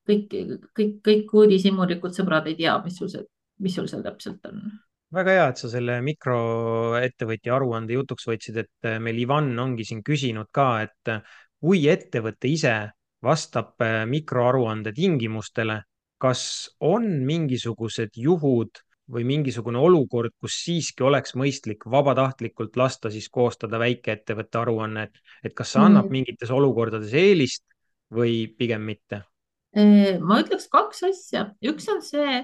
kõik, 0.08 0.32
kõik, 0.78 0.96
kõik 1.06 1.36
uudishimulikud 1.42 2.16
sõbrad 2.16 2.48
ei 2.52 2.58
tea, 2.60 2.78
mis 2.84 2.98
sul 3.00 3.12
see, 3.12 3.28
mis 3.64 3.76
sul 3.76 3.90
seal 3.92 4.04
täpselt 4.06 4.48
on 4.50 4.64
väga 5.12 5.36
hea, 5.36 5.48
et 5.52 5.60
sa 5.60 5.70
selle 5.72 5.98
mikroettevõtja 6.08 7.56
aruande 7.58 7.98
jutuks 7.98 8.28
võtsid, 8.30 8.62
et 8.64 8.92
meil 9.04 9.20
Ivan 9.20 9.52
ongi 9.60 9.84
siin 9.88 10.00
küsinud 10.08 10.48
ka, 10.56 10.68
et 10.86 11.12
kui 11.60 11.84
ettevõte 11.92 12.48
ise 12.48 12.76
vastab 13.22 13.84
mikroaruande 14.08 14.94
tingimustele, 14.96 15.82
kas 16.22 16.44
on 16.80 17.08
mingisugused 17.26 18.18
juhud 18.18 18.82
või 19.12 19.26
mingisugune 19.28 19.80
olukord, 19.82 20.34
kus 20.40 20.56
siiski 20.64 21.04
oleks 21.04 21.36
mõistlik 21.40 21.84
vabatahtlikult 21.90 22.78
lasta 22.80 23.12
siis 23.12 23.28
koostada 23.34 23.80
väikeettevõtte 23.82 24.62
aruanne, 24.62 25.10
et, 25.10 25.36
et 25.44 25.56
kas 25.58 25.74
see 25.74 25.82
annab 25.82 26.08
mm. 26.08 26.18
mingites 26.20 26.54
olukordades 26.54 27.14
eelist 27.18 27.66
või 28.14 28.46
pigem 28.58 28.86
mitte? 28.88 29.26
ma 29.72 30.42
ütleks 30.42 30.68
kaks 30.68 31.06
asja, 31.08 31.46
üks 31.64 31.86
on 31.88 32.02
see, 32.04 32.42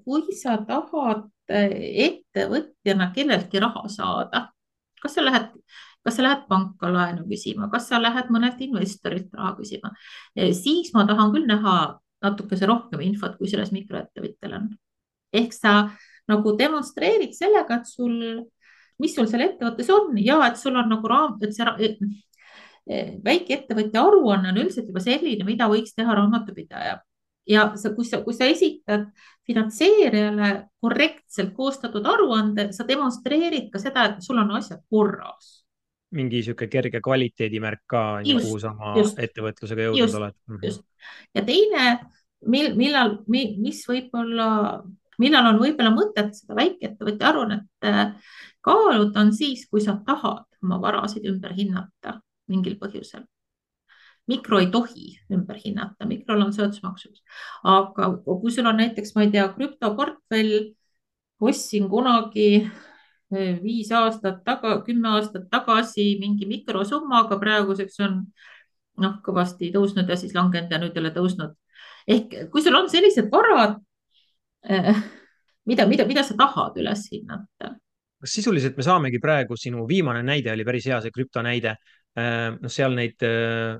kui 0.00 0.36
sa 0.36 0.54
tahad 0.64 1.26
ettevõtjana 1.48 3.10
kelleltki 3.12 3.60
raha 3.60 3.82
saada, 3.92 4.46
kas 5.02 5.18
sa 5.18 5.24
lähed, 5.26 5.50
kas 6.04 6.16
sa 6.16 6.24
lähed 6.24 6.46
panka 6.48 6.88
laenu 6.92 7.26
küsima, 7.28 7.68
kas 7.72 7.90
sa 7.92 8.00
lähed 8.00 8.32
mõnelt 8.32 8.60
investorilt 8.64 9.28
raha 9.36 9.54
küsima, 9.60 9.92
siis 10.36 10.88
ma 10.96 11.04
tahan 11.08 11.34
küll 11.36 11.48
näha 11.48 11.76
natukese 12.24 12.68
rohkem 12.68 13.02
infot, 13.06 13.36
kui 13.38 13.50
selles 13.50 13.72
mikroettevõttel 13.74 14.54
on. 14.58 14.70
ehk 15.32 15.52
sa 15.52 15.90
nagu 16.28 16.54
demonstreerid 16.56 17.34
sellega, 17.36 17.80
et 17.80 17.88
sul, 17.88 18.14
mis 18.98 19.14
sul 19.14 19.28
seal 19.28 19.44
ettevõttes 19.44 19.90
on 19.92 20.16
ja 20.20 20.40
et 20.46 20.56
sul 20.60 20.76
on 20.76 20.88
nagu 20.88 21.08
raam, 21.08 21.36
et 21.42 21.54
see 21.54 21.68
väikeettevõtja 23.24 24.00
aruanne 24.00 24.48
on 24.48 24.62
üldiselt 24.62 24.88
juba 24.88 25.02
selline, 25.04 25.44
mida 25.44 25.68
võiks 25.68 25.92
teha 25.96 26.14
raamatupidaja 26.16 26.96
ja 27.48 27.64
sa, 27.76 27.92
kui 27.96 28.04
sa, 28.04 28.20
kui 28.24 28.36
sa 28.36 28.48
esitad 28.48 29.08
finantseerijale 29.48 30.50
korrektselt 30.80 31.54
koostatud 31.56 32.06
aruande, 32.06 32.70
sa 32.76 32.86
demonstreerid 32.88 33.70
ka 33.72 33.80
seda, 33.82 34.04
et 34.08 34.24
sul 34.24 34.40
on 34.40 34.52
asjad 34.58 34.80
korras 34.90 35.67
mingi 36.16 36.42
sihuke 36.44 36.68
kerge 36.72 37.00
kvaliteedimärk 37.04 37.82
ka, 37.90 38.04
kuhu 38.24 38.60
sa 38.62 38.72
oma 38.72 38.94
ettevõtlusega 39.02 39.88
jõudnud 39.88 40.04
just, 40.06 40.18
oled. 40.20 40.36
Mhm. 40.48 40.78
ja 41.36 41.44
teine, 41.44 41.88
mil, 42.46 42.72
millal, 42.78 43.18
mis 43.28 43.82
võib-olla, 43.88 44.48
millal 45.20 45.50
on 45.52 45.60
võib-olla 45.62 45.92
mõtet 45.94 46.32
seda 46.38 46.56
väikeettevõtja 46.58 47.32
aruannet 47.32 47.90
kaaluda, 48.64 49.20
on 49.20 49.34
siis, 49.36 49.66
kui 49.68 49.84
sa 49.84 49.98
tahad 50.06 50.46
oma 50.62 50.80
varasid 50.82 51.28
ümber 51.28 51.52
hinnata 51.56 52.18
mingil 52.48 52.78
põhjusel 52.80 53.26
mikro 54.28 54.60
ei 54.60 54.68
tohi 54.72 55.14
ümber 55.32 55.58
hinnata, 55.62 56.06
mikrol 56.08 56.42
on 56.44 56.52
soodusmaksumus. 56.52 57.22
aga 57.64 58.10
kui 58.24 58.52
sul 58.52 58.68
on 58.68 58.76
näiteks, 58.82 59.14
ma 59.16 59.24
ei 59.24 59.32
tea, 59.32 59.46
krüptoportfell, 59.54 60.74
ostsin 61.40 61.88
kunagi 61.88 62.68
viis 63.30 63.90
aastat 63.92 64.40
taga, 64.44 64.78
kümme 64.86 65.10
aastat 65.18 65.48
tagasi 65.52 66.16
mingi 66.20 66.46
mikrosummaga, 66.48 67.36
praeguseks 67.40 68.00
on 68.06 68.22
noh, 69.02 69.18
kõvasti 69.24 69.72
tõusnud 69.74 70.08
ja 70.08 70.16
siis 70.18 70.34
langenud 70.36 70.72
ja 70.72 70.80
nüüd 70.82 70.96
jälle 70.96 71.12
tõusnud. 71.14 71.56
ehk 72.08 72.38
kui 72.52 72.62
sul 72.64 72.76
on 72.76 72.88
sellised 72.90 73.28
varad, 73.30 73.76
eh, 74.64 74.94
mida, 75.68 75.86
mida, 75.86 76.06
mida 76.06 76.24
sa 76.24 76.36
tahad 76.36 76.76
üles 76.80 77.04
hinnata? 77.12 77.76
kas 78.18 78.32
sisuliselt 78.34 78.76
me 78.76 78.82
saamegi 78.82 79.20
praegu, 79.22 79.56
sinu 79.56 79.86
viimane 79.86 80.24
näide 80.26 80.50
oli 80.52 80.64
päris 80.66 80.88
hea, 80.90 81.00
see 81.00 81.14
krüptonäide. 81.14 81.76
Eh, 82.18 82.48
noh, 82.58 82.72
seal 82.72 82.96
neid 82.96 83.22
eh, 83.22 83.76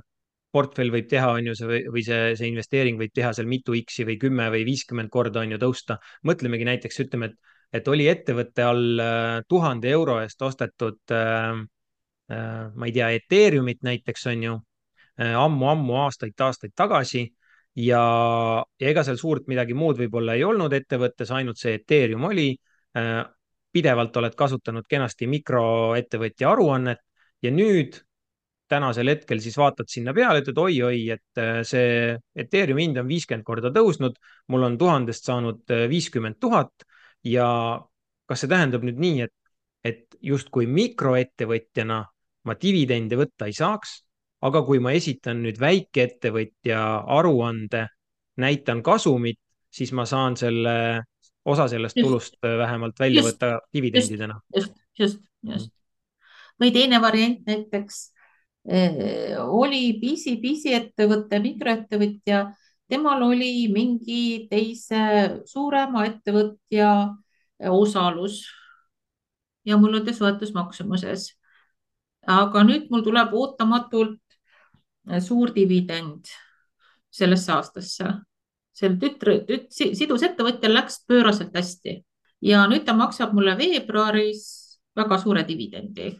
portfell 0.54 0.92
võib 0.94 1.08
teha, 1.10 1.32
on 1.34 1.50
ju, 1.50 1.54
see 1.58 1.80
või 1.90 2.04
see, 2.06 2.36
see 2.38 2.50
investeering 2.52 3.00
võib 3.00 3.10
teha 3.14 3.32
seal 3.34 3.48
mitu 3.50 3.74
X-i 3.80 4.06
või 4.06 4.18
kümme 4.20 4.46
või 4.54 4.62
viiskümmend 4.68 5.10
korda 5.10 5.42
on 5.42 5.56
ju 5.56 5.58
tõusta. 5.58 5.98
mõtlemegi 6.22 6.68
näiteks, 6.68 7.00
ütleme, 7.02 7.32
et 7.32 7.57
et 7.72 7.88
oli 7.88 8.06
ettevõtte 8.08 8.64
all 8.64 9.02
äh, 9.02 9.40
tuhande 9.48 9.90
euro 9.92 10.18
eest 10.22 10.42
ostetud 10.42 11.12
äh,, 11.14 11.60
äh, 12.32 12.62
ma 12.74 12.88
ei 12.88 12.94
tea, 12.96 13.10
Ethereumit 13.18 13.84
näiteks 13.86 14.26
on 14.32 14.42
ju 14.42 14.56
ammu-ammu 15.18 15.96
aastaid-aastaid 15.98 16.76
tagasi. 16.78 17.24
Ja, 17.82 18.02
ja 18.78 18.90
ega 18.92 19.02
seal 19.02 19.16
suurt 19.18 19.48
midagi 19.50 19.74
muud 19.74 19.98
võib-olla 19.98 20.36
ei 20.38 20.44
olnud 20.46 20.70
ettevõttes, 20.76 21.32
ainult 21.34 21.58
see 21.58 21.72
Ethereum 21.74 22.28
oli. 22.28 22.52
Pidevalt 23.74 24.14
oled 24.20 24.36
kasutanud 24.38 24.86
kenasti 24.86 25.26
mikroettevõtja 25.26 26.52
aruannet. 26.52 27.02
Ja 27.42 27.50
nüüd 27.50 27.98
tänasel 28.70 29.10
hetkel 29.10 29.42
siis 29.42 29.58
vaatad 29.58 29.90
sinna 29.90 30.14
peale, 30.14 30.44
ütled 30.44 30.62
oi-oi, 30.62 31.02
et 31.16 31.42
see 31.66 32.14
Ethereumi 32.38 32.86
hind 32.86 33.02
on 33.02 33.10
viiskümmend 33.10 33.46
korda 33.50 33.74
tõusnud, 33.74 34.22
mul 34.54 34.68
on 34.70 34.78
tuhandest 34.78 35.26
saanud 35.26 35.74
viiskümmend 35.90 36.38
tuhat 36.38 36.86
ja 37.28 37.48
kas 38.28 38.44
see 38.44 38.50
tähendab 38.50 38.84
nüüd 38.86 39.00
nii, 39.00 39.26
et, 39.26 39.34
et 39.84 40.18
justkui 40.24 40.68
mikroettevõtjana 40.70 42.02
ma 42.48 42.56
dividende 42.60 43.18
võtta 43.20 43.48
ei 43.48 43.56
saaks, 43.56 43.98
aga 44.46 44.62
kui 44.66 44.80
ma 44.82 44.92
esitan 44.96 45.42
nüüd 45.44 45.58
väikeettevõtja 45.60 46.82
aruande, 47.18 47.86
näitan 48.38 48.82
kasumit, 48.86 49.40
siis 49.74 49.92
ma 49.96 50.06
saan 50.08 50.36
selle, 50.38 50.76
osa 51.48 51.66
sellest 51.70 51.98
just, 51.98 52.06
tulust 52.06 52.38
vähemalt 52.42 53.00
välja 53.00 53.22
just, 53.22 53.32
võtta 53.32 53.58
dividendidena. 53.74 54.38
just, 54.54 54.76
just, 54.98 55.20
just. 55.48 55.72
või 56.60 56.72
teine 56.74 57.00
variant 57.02 57.42
näiteks 57.48 58.00
eh, 58.70 59.34
oli 59.42 59.98
pisi-pisi 60.00 60.76
ettevõte, 60.76 61.40
mikroettevõtja 61.42 62.46
temal 62.88 63.22
oli 63.22 63.68
mingi 63.72 64.46
teise 64.50 65.00
suurema 65.46 66.06
ettevõtja 66.08 66.92
osalus 67.70 68.42
ja 69.68 69.76
mul 69.76 69.98
on 69.98 70.06
ta 70.06 70.14
soetusmaksumuses. 70.14 71.34
aga 72.28 72.62
nüüd 72.64 72.90
mul 72.90 73.02
tuleb 73.04 73.32
ootamatult 73.32 74.20
suur 75.24 75.52
dividend 75.54 76.28
sellesse 77.10 77.52
aastasse. 77.52 78.14
sel 78.72 78.94
tütre 79.00 79.40
tüt,, 79.48 79.72
sidusettevõtjal 79.72 80.74
läks 80.74 81.02
pööraselt 81.08 81.56
hästi 81.56 81.98
ja 82.40 82.66
nüüd 82.70 82.84
ta 82.86 82.94
maksab 82.94 83.32
mulle 83.34 83.56
veebruaris 83.58 84.42
väga 84.96 85.18
suure 85.18 85.44
dividendi. 85.48 86.12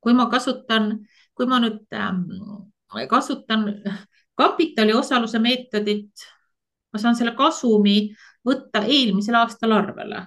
kui 0.00 0.12
ma 0.12 0.28
kasutan, 0.30 1.06
kui 1.34 1.46
ma 1.46 1.58
nüüd 1.60 1.80
ähm, 1.96 2.26
kasutan 4.36 4.54
kapitaliosaluse 4.54 5.38
meetodit, 5.38 6.12
ma 6.92 6.98
saan 6.98 7.16
selle 7.16 7.34
kasumi 7.34 8.14
võtta 8.46 8.84
eelmisel 8.86 9.34
aastal 9.34 9.72
arvele 9.72 10.26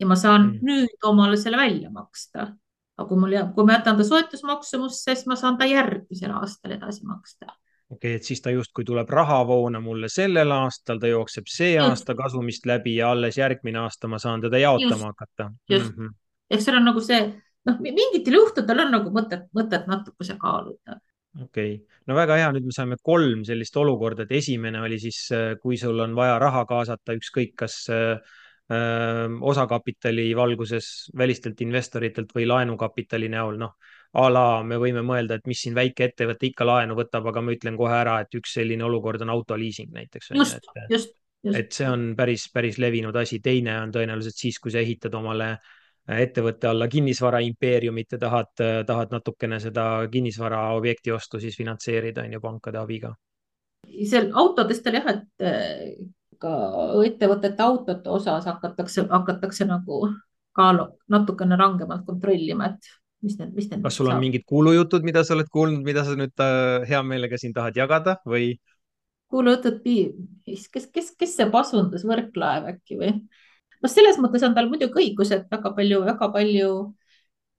ja 0.00 0.06
ma 0.06 0.16
saan 0.16 0.52
mm. 0.52 0.58
nüüd 0.62 1.04
omale 1.04 1.36
selle 1.36 1.56
välja 1.56 1.90
maksta. 1.90 2.54
aga 2.98 3.06
kui 3.08 3.18
mul 3.18 3.32
jääb, 3.32 3.54
kui 3.54 3.64
ma 3.64 3.76
jätan 3.76 3.96
ta 3.96 4.04
soetusmaksumusse, 4.04 5.14
siis 5.14 5.26
ma 5.26 5.36
saan 5.36 5.58
ta 5.58 5.66
järgmisel 5.66 6.32
aastal 6.34 6.72
edasi 6.72 7.06
maksta. 7.06 7.46
okei 7.90 7.96
okay,, 7.96 8.14
et 8.16 8.24
siis 8.24 8.40
ta 8.42 8.50
justkui 8.50 8.84
tuleb 8.84 9.08
rahavoona 9.08 9.80
mulle 9.80 10.08
sellel 10.08 10.50
aastal, 10.50 10.98
ta 10.98 11.06
jookseb 11.06 11.50
see 11.50 11.74
just. 11.74 11.88
aasta 11.88 12.14
kasumist 12.14 12.66
läbi 12.66 12.96
ja 12.96 13.10
alles 13.10 13.38
järgmine 13.38 13.78
aasta 13.78 14.08
ma 14.08 14.18
saan 14.18 14.40
teda 14.40 14.58
jaotama 14.58 14.94
just. 14.94 15.04
hakata. 15.04 15.52
just 15.70 15.96
mm, 15.96 16.06
-hmm. 16.06 16.14
ehk 16.50 16.62
seal 16.62 16.76
on 16.76 16.84
nagu 16.84 17.00
see, 17.00 17.20
noh, 17.66 17.78
mingitel 17.80 18.34
juhtudel 18.34 18.86
on 18.86 18.90
nagu 18.90 19.10
mõtet, 19.10 19.46
mõtet 19.54 19.86
natukese 19.86 20.38
kaaluda 20.38 21.00
okei 21.42 21.74
okay., 21.74 22.00
no 22.08 22.16
väga 22.18 22.38
hea, 22.40 22.50
nüüd 22.54 22.68
me 22.68 22.74
saime 22.74 22.98
kolm 23.04 23.44
sellist 23.46 23.76
olukorda, 23.80 24.26
et 24.26 24.34
esimene 24.40 24.82
oli 24.84 24.98
siis, 25.02 25.22
äh, 25.34 25.54
kui 25.62 25.78
sul 25.80 25.98
on 26.04 26.16
vaja 26.18 26.38
raha 26.42 26.64
kaasata, 26.68 27.16
ükskõik 27.18 27.54
kas 27.64 27.78
äh, 27.94 28.16
äh, 28.72 29.24
osakapitali 29.52 30.30
valguses 30.36 31.10
välistelt 31.18 31.60
investoritelt 31.64 32.34
või 32.36 32.48
laenukapitali 32.50 33.30
näol, 33.32 33.60
noh 33.60 33.76
a 34.18 34.28
la 34.32 34.44
me 34.64 34.78
võime 34.80 35.02
mõelda, 35.04 35.36
et 35.36 35.48
mis 35.48 35.60
siin 35.62 35.74
väikeettevõte 35.76 36.48
ikka 36.48 36.64
laenu 36.64 36.96
võtab, 36.96 37.26
aga 37.28 37.42
ma 37.44 37.52
ütlen 37.52 37.76
kohe 37.76 37.92
ära, 37.92 38.20
et 38.24 38.34
üks 38.38 38.54
selline 38.56 38.86
olukord 38.86 39.20
on 39.24 39.34
autoliising 39.34 39.92
näiteks. 39.92 40.30
just, 40.32 40.70
just, 40.88 41.12
just. 41.44 41.58
et 41.58 41.76
see 41.76 41.88
on 41.88 42.14
päris, 42.16 42.48
päris 42.52 42.80
levinud 42.80 43.16
asi. 43.20 43.42
teine 43.44 43.76
on 43.82 43.92
tõenäoliselt 43.92 44.40
siis, 44.40 44.58
kui 44.58 44.72
sa 44.72 44.80
ehitad 44.80 45.14
omale 45.14 45.50
äh, 45.52 45.74
ettevõtte 46.08 46.68
alla 46.70 46.88
kinnisvaraimpeeriumit 46.88 48.14
ja 48.16 48.18
tahad, 48.18 48.52
tahad 48.86 49.10
natukene 49.12 49.58
seda 49.60 49.84
kinnisvaraobjekti 50.12 51.12
ostu 51.12 51.40
siis 51.40 51.56
finantseerida, 51.56 52.24
on 52.24 52.32
ju, 52.32 52.40
pankade 52.40 52.78
abiga. 52.80 53.14
seal 54.08 54.30
autodest 54.32 54.86
oli 54.86 55.00
jah, 55.00 55.10
et 55.12 55.44
eh, 55.44 55.98
ka 56.40 56.54
ettevõtete 57.06 57.62
autode 57.62 58.10
osas 58.14 58.46
hakatakse, 58.48 59.04
hakatakse 59.10 59.66
nagu 59.68 60.06
kaalu 60.56 60.88
natukene 61.12 61.58
rangemalt 61.58 62.06
kontrollima, 62.06 62.72
et 62.72 62.90
mis 63.22 63.36
need, 63.38 63.52
mis 63.54 63.68
need. 63.70 63.82
kas 63.84 63.98
sul 63.98 64.08
on 64.08 64.16
saab. 64.16 64.24
mingid 64.24 64.46
kuulujutud, 64.48 65.04
mida 65.06 65.24
sa 65.26 65.36
oled 65.36 65.50
kuulnud, 65.52 65.84
mida 65.86 66.04
sa 66.06 66.16
nüüd 66.18 66.44
äh, 66.44 66.88
hea 66.88 67.02
meelega 67.06 67.40
siin 67.40 67.54
tahad 67.56 67.76
jagada 67.78 68.18
või? 68.26 68.54
kuulujutud, 69.28 69.82
kes, 69.84 70.68
kes, 70.72 71.12
kes 71.18 71.36
see 71.36 71.50
pasundas, 71.52 72.06
Võrklaev 72.08 72.70
äkki 72.72 72.96
või? 73.00 73.12
Noh, 73.82 73.90
selles 73.92 74.18
mõttes 74.22 74.44
on 74.46 74.56
tal 74.56 74.70
muidugi 74.70 75.02
õigus, 75.02 75.32
et 75.34 75.46
väga 75.52 75.72
palju, 75.76 76.02
väga 76.06 76.30
palju, 76.34 76.72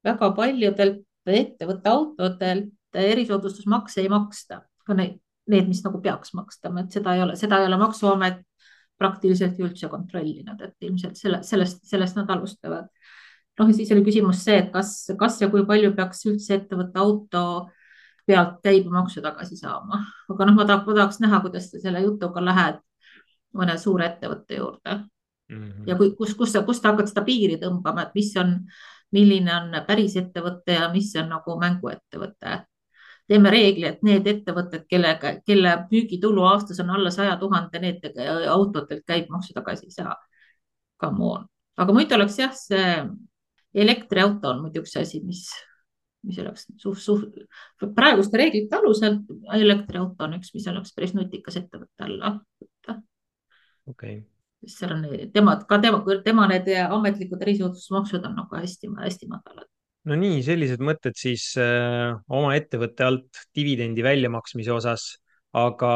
väga 0.08 0.32
paljudelt 0.38 1.06
ettevõtte 1.30 1.92
autodelt 1.92 3.00
erisoodustusmakse 3.00 4.02
ei 4.02 4.10
maksta, 4.12 4.64
ka 4.86 4.96
need, 4.98 5.20
need, 5.50 5.68
mis 5.70 5.82
nagu 5.86 6.02
peaks 6.02 6.34
makstama, 6.38 6.86
et 6.86 6.96
seda 6.96 7.16
ei 7.16 7.24
ole, 7.26 7.36
seda 7.40 7.60
ei 7.60 7.68
ole 7.70 7.78
Maksuamet 7.82 8.40
praktiliselt 9.00 9.60
üldse 9.64 9.88
kontrollinud, 9.92 10.60
et 10.66 10.88
ilmselt 10.88 11.20
selle, 11.20 11.42
sellest, 11.46 11.84
sellest 11.88 12.18
nad 12.20 12.30
alustavad. 12.34 12.90
noh, 13.60 13.68
ja 13.68 13.76
siis 13.76 13.92
oli 13.92 14.06
küsimus 14.06 14.42
see, 14.46 14.56
et 14.62 14.72
kas, 14.72 14.94
kas 15.20 15.42
ja 15.42 15.50
kui 15.52 15.66
palju 15.68 15.92
peaks 15.96 16.24
üldse 16.32 16.56
ettevõtte 16.56 17.00
auto 17.00 17.44
pealt 18.28 18.60
käibemaksu 18.64 19.22
tagasi 19.22 19.58
saama, 19.60 20.04
aga 20.32 20.48
noh, 20.48 20.56
ma 20.56 20.66
tahaks, 20.66 20.88
ma 20.88 20.96
tahaks 20.96 21.20
näha, 21.24 21.42
kuidas 21.44 21.72
sa 21.72 21.82
selle 21.84 22.04
jutuga 22.06 22.44
lähed 22.44 22.80
mõne 23.60 23.76
suure 23.82 24.08
ettevõtte 24.08 24.60
juurde 24.60 25.00
mm. 25.50 25.64
-hmm. 25.64 25.88
ja 25.88 25.96
kui, 25.96 26.14
kus, 26.16 26.34
kus 26.36 26.54
sa, 26.54 26.64
kus 26.64 26.82
sa 26.82 26.94
hakkad 26.94 27.10
seda 27.12 27.26
piiri 27.28 27.60
tõmbama, 27.62 28.08
et 28.08 28.18
mis 28.18 28.32
on, 28.42 28.56
milline 29.16 29.54
on 29.56 29.78
päris 29.88 30.16
ettevõte 30.20 30.78
ja 30.78 30.90
mis 30.94 31.14
on 31.22 31.30
nagu 31.30 31.60
mänguettevõte. 31.60 32.66
teeme 33.30 33.50
reegli, 33.54 33.86
et 33.86 34.00
need 34.02 34.26
ettevõtted, 34.28 34.88
kellega, 34.90 35.36
kelle 35.46 35.76
müügitulu 35.92 36.42
aastas 36.50 36.80
on 36.82 36.90
alla 36.90 37.12
saja 37.14 37.36
tuhande, 37.38 37.80
need 37.80 38.08
autodelt 38.50 39.04
käibemaksu 39.06 39.54
tagasi 39.54 39.86
ei 39.86 39.92
saa. 39.92 40.16
Come 41.02 41.26
on, 41.26 41.46
aga 41.78 41.94
muidu 41.94 42.16
oleks 42.16 42.40
jah, 42.40 42.56
see 42.58 43.06
elektriauto 43.74 44.50
on 44.50 44.64
muidugi 44.64 44.82
üks 44.82 44.98
asi, 44.98 45.22
mis, 45.22 45.44
mis 46.26 46.40
oleks 46.42 46.66
suht, 46.82 46.98
suht, 47.04 47.38
praeguste 47.96 48.42
reeglite 48.42 48.82
alusel 48.82 49.22
elektriauto 49.60 50.26
on 50.26 50.34
üks, 50.40 50.50
mis 50.58 50.68
oleks 50.74 50.98
päris 50.98 51.14
nutikas 51.14 51.62
ettevõtte 51.62 52.10
alla 52.10 52.34
võtta. 52.34 53.00
okei 53.86 54.18
okay 54.18 54.39
seal 54.68 54.94
on 54.94 55.06
tema, 55.34 55.56
ka 55.68 55.80
tema, 55.82 56.02
tema 56.26 56.48
need 56.52 56.68
ametlikud 56.84 57.44
reisiootusmaksud 57.48 58.26
on 58.28 58.36
nagu 58.42 58.60
hästi-hästi 58.60 59.30
madalad. 59.32 59.68
no 60.10 60.18
nii, 60.20 60.42
sellised 60.44 60.84
mõtted 60.84 61.16
siis 61.20 61.52
äh, 61.62 62.12
oma 62.28 62.56
ettevõtte 62.58 63.08
alt 63.08 63.44
dividendi 63.56 64.04
väljamaksmise 64.04 64.74
osas. 64.76 65.16
aga 65.54 65.92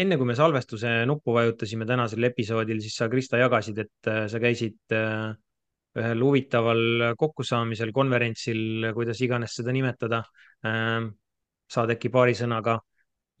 enne 0.00 0.16
kui 0.16 0.26
me 0.30 0.34
salvestuse 0.34 1.04
nuppu 1.06 1.34
vajutasime 1.36 1.84
tänasel 1.86 2.24
episoodil, 2.24 2.78
siis 2.80 2.94
sa, 2.96 3.08
Krista, 3.12 3.36
jagasid, 3.36 3.78
et 3.84 4.08
äh, 4.08 4.24
sa 4.32 4.40
käisid 4.40 4.94
äh, 4.96 5.34
ühel 5.98 6.22
huvitaval 6.22 7.14
kokkusaamisel, 7.18 7.92
konverentsil, 7.92 8.92
kuidas 8.94 9.20
iganes 9.24 9.58
seda 9.58 9.74
nimetada 9.74 10.22
äh,. 10.64 11.08
saad 11.68 11.90
äkki 11.92 12.08
paari 12.08 12.32
sõnaga 12.32 12.78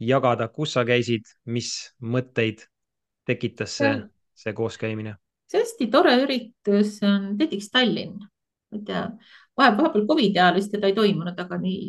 jagada, 0.04 0.50
kus 0.52 0.74
sa 0.76 0.84
käisid, 0.84 1.24
mis 1.46 1.94
mõtteid 2.02 2.66
tekitas 3.24 3.78
see 3.78 3.94
see 4.38 4.54
kooskäimine? 4.56 5.16
see 5.48 5.62
hästi 5.62 5.88
tore 5.92 6.14
üritus 6.22 6.98
on 7.06 7.32
TEDx 7.38 7.70
Tallinn. 7.72 8.18
ma 8.18 8.78
ei 8.78 8.84
tea, 8.84 9.02
vahe, 9.56 9.74
vahepeal 9.78 10.06
Covidi 10.06 10.38
ajal 10.38 10.58
vist 10.58 10.72
teda 10.74 10.90
ei 10.90 10.96
toimunud, 10.96 11.38
aga 11.40 11.58
nii 11.60 11.84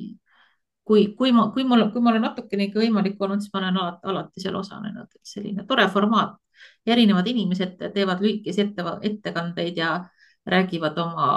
kui, 0.90 1.08
kui 1.18 1.32
ma, 1.36 1.50
kui 1.54 1.64
mul, 1.68 1.86
kui 1.94 2.02
mul 2.02 2.18
on 2.18 2.24
natukenegi 2.26 2.80
võimalik 2.82 3.20
olnud, 3.22 3.44
siis 3.44 3.54
ma 3.54 3.62
olen 3.62 3.78
alati, 3.78 4.08
alati 4.12 4.44
seal 4.44 4.56
osalenud, 4.58 5.10
et 5.16 5.34
selline 5.34 5.66
tore 5.70 5.88
formaat. 5.94 6.38
erinevad 6.86 7.28
inimesed 7.28 7.78
teevad 7.96 8.20
lühikesi 8.24 8.62
ette, 8.66 8.84
ettekandeid 9.08 9.78
ja 9.80 9.92
räägivad 10.50 10.98
oma 11.00 11.28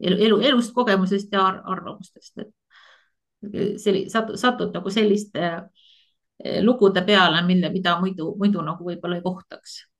elu, 0.00 0.18
elu, 0.26 0.38
elust, 0.50 0.72
kogemusest 0.74 1.32
ja 1.32 1.46
arvamustest, 1.48 2.38
et 2.38 3.80
selli-, 3.82 4.06
satud, 4.12 4.38
satud 4.38 4.74
nagu 4.74 4.90
selliste 4.90 5.44
eh, 5.48 6.60
lugude 6.62 7.02
peale, 7.06 7.42
mille, 7.46 7.72
mida 7.74 7.96
muidu, 8.02 8.34
muidu 8.38 8.62
nagu 8.62 8.86
võib-olla 8.86 9.18
ei 9.18 9.24
kohtaks 9.24 9.78
ja 9.80 9.97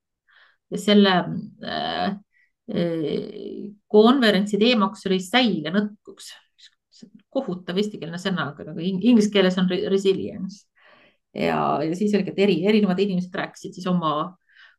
selle 0.76 1.14
äh, 1.64 2.08
äh, 2.68 3.70
konverentsi 3.88 4.60
teemaks 4.60 5.06
oli 5.08 5.20
säilenõtkuks. 5.24 6.34
kohutav 7.30 7.76
eestikeelne 7.78 8.18
sõna, 8.18 8.48
aga 8.50 8.64
nagu 8.72 8.82
inglise 8.82 9.30
keeles 9.30 9.58
on 9.60 9.68
resilience. 9.70 10.66
ja, 11.34 11.78
ja 11.84 11.94
siis 11.94 12.14
oligi, 12.16 12.32
et 12.32 12.40
eri, 12.42 12.56
erinevad 12.66 12.98
inimesed 12.98 13.34
rääkisid 13.34 13.76
siis 13.76 13.86
oma, 13.86 14.34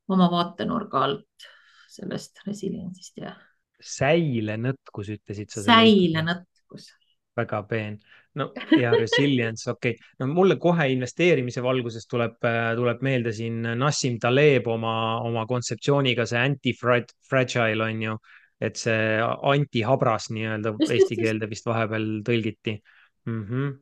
oma 0.09 0.27
vaatenurga 0.31 1.05
alt 1.05 1.49
sellest 1.89 2.41
resilience'ist 2.45 3.21
ja. 3.21 3.35
säilenõtkus 3.79 5.13
ütlesid 5.15 5.53
sa? 5.53 5.63
säilenõtkus. 5.69 6.91
Väga 7.39 7.63
peen 7.69 7.97
no 8.39 8.49
ja 8.83 8.91
resilience, 8.93 9.69
okei 9.71 9.95
okay., 9.95 10.11
no 10.19 10.27
mulle 10.33 10.59
kohe 10.61 10.89
investeerimise 10.93 11.63
valguses 11.65 12.07
tuleb, 12.09 12.37
äh, 12.45 12.73
tuleb 12.77 13.01
meelde 13.05 13.33
siin 13.35 13.61
Nassim 13.79 14.19
Taleb 14.21 14.67
oma, 14.69 14.93
oma 15.25 15.45
kontseptsiooniga 15.49 16.27
see 16.29 16.41
anti-fragile 16.41 17.87
on 17.87 18.05
ju, 18.05 18.17
et 18.61 18.79
see 18.79 19.17
antihabras 19.23 20.29
nii-öelda 20.35 20.75
eesti 20.89 21.17
keelde 21.19 21.49
vist 21.51 21.67
vahepeal 21.69 22.07
tõlgiti 22.27 22.77
mm. 23.25 23.43
-hmm. 23.43 23.75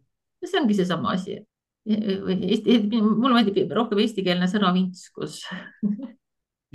see 0.46 0.62
ongi 0.62 0.78
seesama 0.78 1.16
asi. 1.18 1.40
Eesti, 1.88 2.82
mulle 3.00 3.32
meeldib 3.32 3.72
rohkem 3.72 4.02
eestikeelne 4.04 4.50
sõna 4.52 4.74
vintskus 4.76 5.38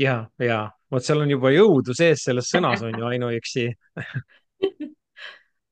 ja, 0.01 0.14
ja 0.40 0.71
vot 0.90 1.05
seal 1.05 1.21
on 1.21 1.35
juba 1.35 1.53
jõudu 1.53 1.92
sees 1.97 2.25
selles 2.25 2.49
sõnas 2.49 2.81
on 2.87 2.97
ju 2.97 3.09
ainuüksi 3.11 3.66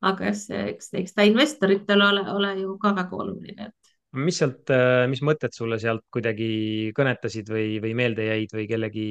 aga 0.06 0.30
eks, 0.30 0.46
eks, 0.72 0.90
eks 1.02 1.16
ta 1.16 1.26
investoritel 1.28 2.02
ole, 2.04 2.24
ole 2.32 2.54
ju 2.62 2.76
ka 2.80 2.94
väga 2.96 3.22
oluline, 3.24 3.70
mis 4.18 4.40
sealt, 4.40 4.70
äh, 4.74 5.04
mis 5.10 5.22
mõtted 5.26 5.54
sulle 5.54 5.78
sealt 5.82 6.06
kuidagi 6.12 6.90
kõnetasid 6.96 7.50
või, 7.52 7.78
või 7.82 7.94
meelde 7.98 8.26
jäid 8.26 8.54
või 8.56 8.66
kellegi 8.70 9.08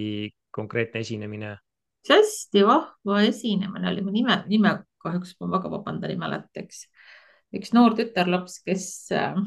konkreetne 0.56 1.04
esinemine? 1.06 1.56
see 2.06 2.15
hästi 2.15 2.62
vahva 2.63 3.21
esinemine 3.28 3.89
oli, 3.91 4.04
mu 4.06 4.12
nime, 4.15 4.38
nime 4.47 4.78
kahjuks 5.04 5.36
ma 5.39 5.49
väga 5.58 5.71
vabandan, 5.71 6.12
ei 6.12 6.19
mäleta, 6.19 6.63
eks. 6.63 6.86
üks 7.56 7.73
noor 7.75 7.95
tütarlaps, 7.97 8.60
kes 8.65 8.86
äh, 9.15 9.39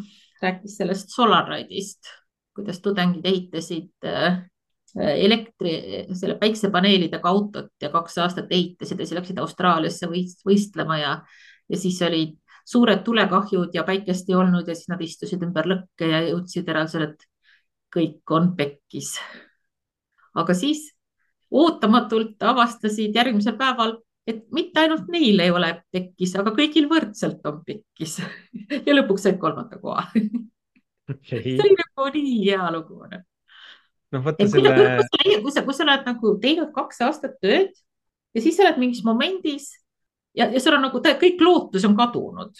rääkis 0.42 0.76
sellest 0.80 1.12
Solaride'ist, 1.14 2.10
kuidas 2.56 2.80
tudengid 2.84 3.26
ehitasid 3.28 4.08
äh, 4.08 4.42
elektri, 4.96 5.72
selle 6.12 6.36
päiksepaneelidega 6.40 7.28
autot 7.28 7.72
ja 7.80 7.88
kaks 7.92 8.18
aastat 8.20 8.50
ehitasid 8.52 9.00
ja 9.00 9.06
siis 9.06 9.16
läksid 9.16 9.38
Austraaliasse 9.40 10.08
võistlema 10.10 10.98
ja, 11.00 11.12
ja 11.68 11.80
siis 11.80 12.00
olid 12.04 12.36
suured 12.68 13.02
tulekahjud 13.04 13.74
ja 13.74 13.84
päikest 13.88 14.28
ei 14.30 14.36
olnud 14.38 14.68
ja 14.68 14.76
siis 14.76 14.90
nad 14.92 15.00
istusid 15.02 15.42
ümber 15.42 15.68
lõkke 15.70 16.10
ja 16.10 16.22
jõudsid 16.28 16.68
järeldusele, 16.68 17.08
et 17.12 17.26
kõik 17.92 18.36
on 18.36 18.52
pekkis. 18.56 19.16
aga 20.34 20.54
siis 20.56 20.86
ootamatult 21.50 22.42
avastasid 22.42 23.16
järgmisel 23.16 23.56
päeval, 23.58 23.98
et 24.26 24.44
mitte 24.54 24.80
ainult 24.80 25.10
neil 25.12 25.40
ei 25.44 25.50
ole 25.50 25.74
pekkis, 25.92 26.36
aga 26.40 26.54
kõigil 26.56 26.88
võrdselt 26.88 27.44
on 27.48 27.60
pekkis. 27.66 28.20
Ja 28.86 28.94
lõpuks 28.94 29.26
said 29.26 29.38
kolmanda 29.40 29.80
koha. 29.80 30.08
Okay.. 31.12 31.42
see 31.42 31.58
oli 31.58 31.74
nagu 31.74 32.04
nii 32.14 32.36
hea 32.46 32.66
lugu 32.70 33.00
noh, 34.12 34.24
vaata 34.24 34.48
selle. 34.48 34.72
kui 35.42 35.54
sa, 35.54 35.64
kui 35.64 35.76
sa 35.76 35.86
oled 35.86 36.04
nagu 36.08 36.34
teinud 36.42 36.72
kaks 36.74 37.02
aastat 37.06 37.38
tööd 37.42 37.72
ja 38.32 38.44
siis 38.44 38.56
sa 38.56 38.66
oled 38.66 38.80
mingis 38.82 39.02
momendis 39.06 39.70
ja, 40.36 40.48
ja 40.48 40.60
sul 40.62 40.76
on 40.76 40.86
nagu 40.86 41.00
kõik 41.00 41.42
lootus 41.44 41.86
on 41.88 41.96
kadunud. 41.98 42.52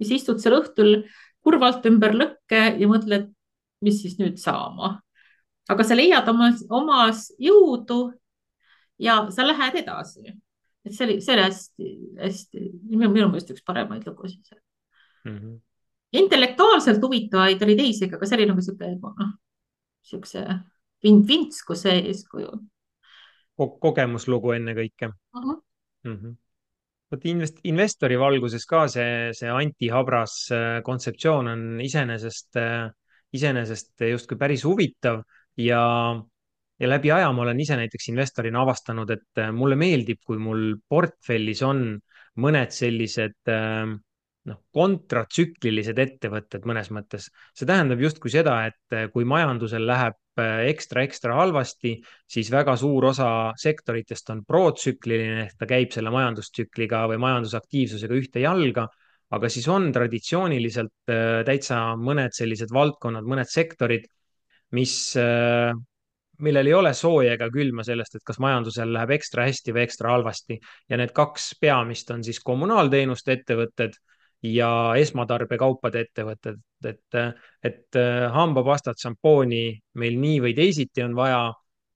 ja 0.00 0.06
siis 0.06 0.22
istud 0.22 0.42
seal 0.42 0.58
õhtul 0.60 1.02
kurvalt 1.44 1.86
ümber 1.88 2.14
lõkke 2.16 2.64
ja 2.78 2.90
mõtled, 2.90 3.30
mis 3.84 4.02
siis 4.02 4.18
nüüd 4.20 4.38
saama. 4.40 4.98
aga 5.70 5.86
sa 5.86 5.96
leiad 5.96 6.28
omas, 6.28 6.64
omas 6.68 7.28
jõudu 7.38 8.12
ja 8.98 9.24
sa 9.30 9.46
lähed 9.46 9.82
edasi. 9.82 10.36
et 10.84 10.94
see 10.94 11.06
oli, 11.06 11.20
see 11.20 11.34
oli 11.34 11.48
hästi-hästi 11.48 12.68
minu, 12.90 13.10
minu 13.10 13.28
meelest 13.28 13.52
üks 13.54 13.64
paremaid 13.66 14.06
lugusid 14.06 14.54
mm. 15.24 15.36
-hmm 15.36 15.58
intellektuaalselt 16.10 17.02
huvitavaid 17.02 17.60
oli 17.62 17.76
teisigi, 17.78 18.14
aga 18.14 18.26
see 18.26 18.38
oli 18.40 18.46
nagu 18.50 18.62
sihuke, 18.64 18.88
noh, 18.98 19.28
siukse 20.02 20.44
vint, 21.04 21.26
vintsku 21.28 21.76
sees 21.76 22.24
kuju 22.28 22.52
Ko. 23.60 23.66
kogemuslugu 23.82 24.54
ennekõike 24.56 25.10
uh. 25.10 25.42
-huh. 25.42 25.58
Mm 26.04 26.16
-hmm 26.16 26.36
vot 27.10 27.26
invest-, 27.26 27.60
investori 27.66 28.18
valguses 28.20 28.66
ka 28.70 28.86
see, 28.90 29.30
see 29.36 29.50
antihabras 29.50 30.34
äh, 30.54 30.80
kontseptsioon 30.86 31.50
on 31.50 31.64
iseenesest, 31.82 32.58
äh, 32.60 32.86
iseenesest 33.36 34.06
justkui 34.10 34.38
päris 34.38 34.64
huvitav 34.66 35.22
ja, 35.58 35.82
ja 36.78 36.90
läbi 36.90 37.12
aja 37.14 37.32
ma 37.34 37.44
olen 37.46 37.60
ise 37.62 37.78
näiteks 37.78 38.10
investorina 38.12 38.62
avastanud, 38.62 39.10
et 39.16 39.42
äh, 39.42 39.50
mulle 39.54 39.78
meeldib, 39.80 40.22
kui 40.26 40.38
mul 40.38 40.76
portfellis 40.88 41.64
on 41.66 41.84
mõned 42.40 42.74
sellised 42.74 43.50
äh, 43.50 43.90
noh, 44.48 44.60
kontratsüklilised 44.74 45.98
ettevõtted 46.00 46.64
mõnes 46.68 46.90
mõttes. 46.94 47.28
see 47.54 47.68
tähendab 47.68 48.00
justkui 48.00 48.32
seda, 48.32 48.56
et 48.70 48.96
eh, 48.96 49.08
kui 49.12 49.26
majandusel 49.28 49.84
läheb 49.86 50.16
eh, 50.40 51.34
halvasti, 51.36 51.96
siis 52.28 52.50
väga 52.52 52.76
suur 52.80 53.10
osa 53.10 53.52
sektoritest 53.60 54.30
on 54.30 54.44
protsükliline 54.44 55.44
ehk 55.44 55.58
ta 55.58 55.68
käib 55.68 55.92
selle 55.92 56.12
majandustsükliga 56.14 57.04
või 57.12 57.20
majandusaktiivsusega 57.26 58.14
ühte 58.14 58.40
jalga. 58.46 58.88
aga 59.30 59.48
siis 59.48 59.68
on 59.68 59.92
traditsiooniliselt 59.92 61.12
eh, 61.12 61.42
täitsa 61.46 61.94
mõned 61.96 62.32
sellised 62.34 62.72
valdkonnad, 62.72 63.24
mõned 63.24 63.46
sektorid, 63.46 64.08
mis 64.72 65.12
millel 66.40 66.66
ei 66.66 66.74
ole 66.74 66.92
sooja 66.94 67.34
ega 67.34 67.50
külma 67.52 67.84
sellest, 67.84 68.14
et 68.16 68.24
kas 68.24 68.38
majandusel 68.40 68.92
läheb 68.94 69.10
ekstra 69.18 69.44
hästi 69.44 69.74
või 69.74 69.82
ekstra 69.82 70.14
halvasti 70.14 70.56
ja 70.88 70.96
need 70.96 71.12
kaks 71.12 71.50
peamist 71.60 72.10
on 72.14 72.22
siis 72.24 72.40
kommunaalteenuste 72.40 73.34
ettevõtted 73.34 73.98
ja 74.42 74.70
esmatarbekaupade 74.96 76.04
ettevõtted, 76.06 76.60
et, 76.88 77.16
et 77.64 77.98
hambapastat, 78.34 78.98
šampooni 79.00 79.64
meil 80.00 80.16
nii 80.20 80.38
või 80.46 80.54
teisiti 80.56 81.04
on 81.04 81.16
vaja. 81.16 81.50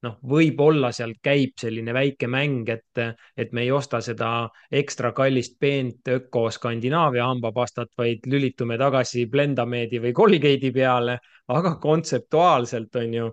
noh, 0.05 0.19
võib-olla 0.21 0.91
seal 0.93 1.15
käib 1.23 1.55
selline 1.57 1.93
väike 1.95 2.27
mäng, 2.29 2.67
et, 2.69 2.99
et 3.37 3.53
me 3.57 3.63
ei 3.63 3.71
osta 3.73 4.01
seda 4.05 4.47
ekstra 4.69 5.09
kallist 5.17 5.55
peent 5.57 6.05
öko 6.13 6.51
Skandinaavia 6.53 7.25
hambapastat, 7.25 7.89
vaid 7.97 8.27
lülitume 8.29 8.77
tagasi 8.77 9.25
Blendameedi 9.25 10.03
või 10.03 10.13
Colgate'i 10.13 10.71
peale, 10.75 11.17
aga 11.47 11.75
kontseptuaalselt 11.81 13.01
on 13.01 13.13
ju, 13.17 13.31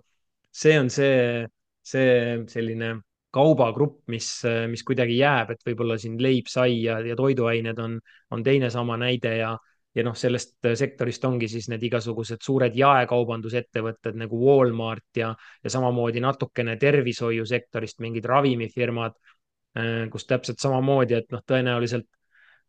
see 0.49 0.79
on 0.81 0.89
see, 0.91 1.45
see 1.85 2.41
selline 2.49 2.95
kaubagrupp, 3.33 4.03
mis, 4.13 4.29
mis 4.69 4.85
kuidagi 4.87 5.17
jääb, 5.19 5.55
et 5.55 5.63
võib-olla 5.67 5.99
siin 6.01 6.19
leib, 6.21 6.51
sai 6.53 6.83
ja, 6.83 6.99
ja 7.05 7.17
toiduained 7.19 7.79
on, 7.81 7.99
on 8.31 8.43
teine 8.45 8.71
sama 8.71 8.99
näide 9.01 9.37
ja, 9.39 9.53
ja 9.95 10.05
noh, 10.07 10.17
sellest 10.19 10.57
sektorist 10.79 11.25
ongi 11.29 11.49
siis 11.49 11.69
need 11.73 11.83
igasugused 11.89 12.45
suured 12.45 12.77
jaekaubandusettevõtted 12.77 14.19
nagu 14.21 14.41
Walmart 14.45 15.21
ja, 15.21 15.33
ja 15.65 15.73
samamoodi 15.73 16.23
natukene 16.25 16.77
tervishoiusektorist 16.81 18.01
mingid 18.05 18.29
ravimifirmad, 18.29 19.17
äh, 19.79 19.95
kus 20.13 20.29
täpselt 20.29 20.61
samamoodi, 20.61 21.21
et 21.21 21.33
noh, 21.33 21.45
tõenäoliselt 21.49 22.09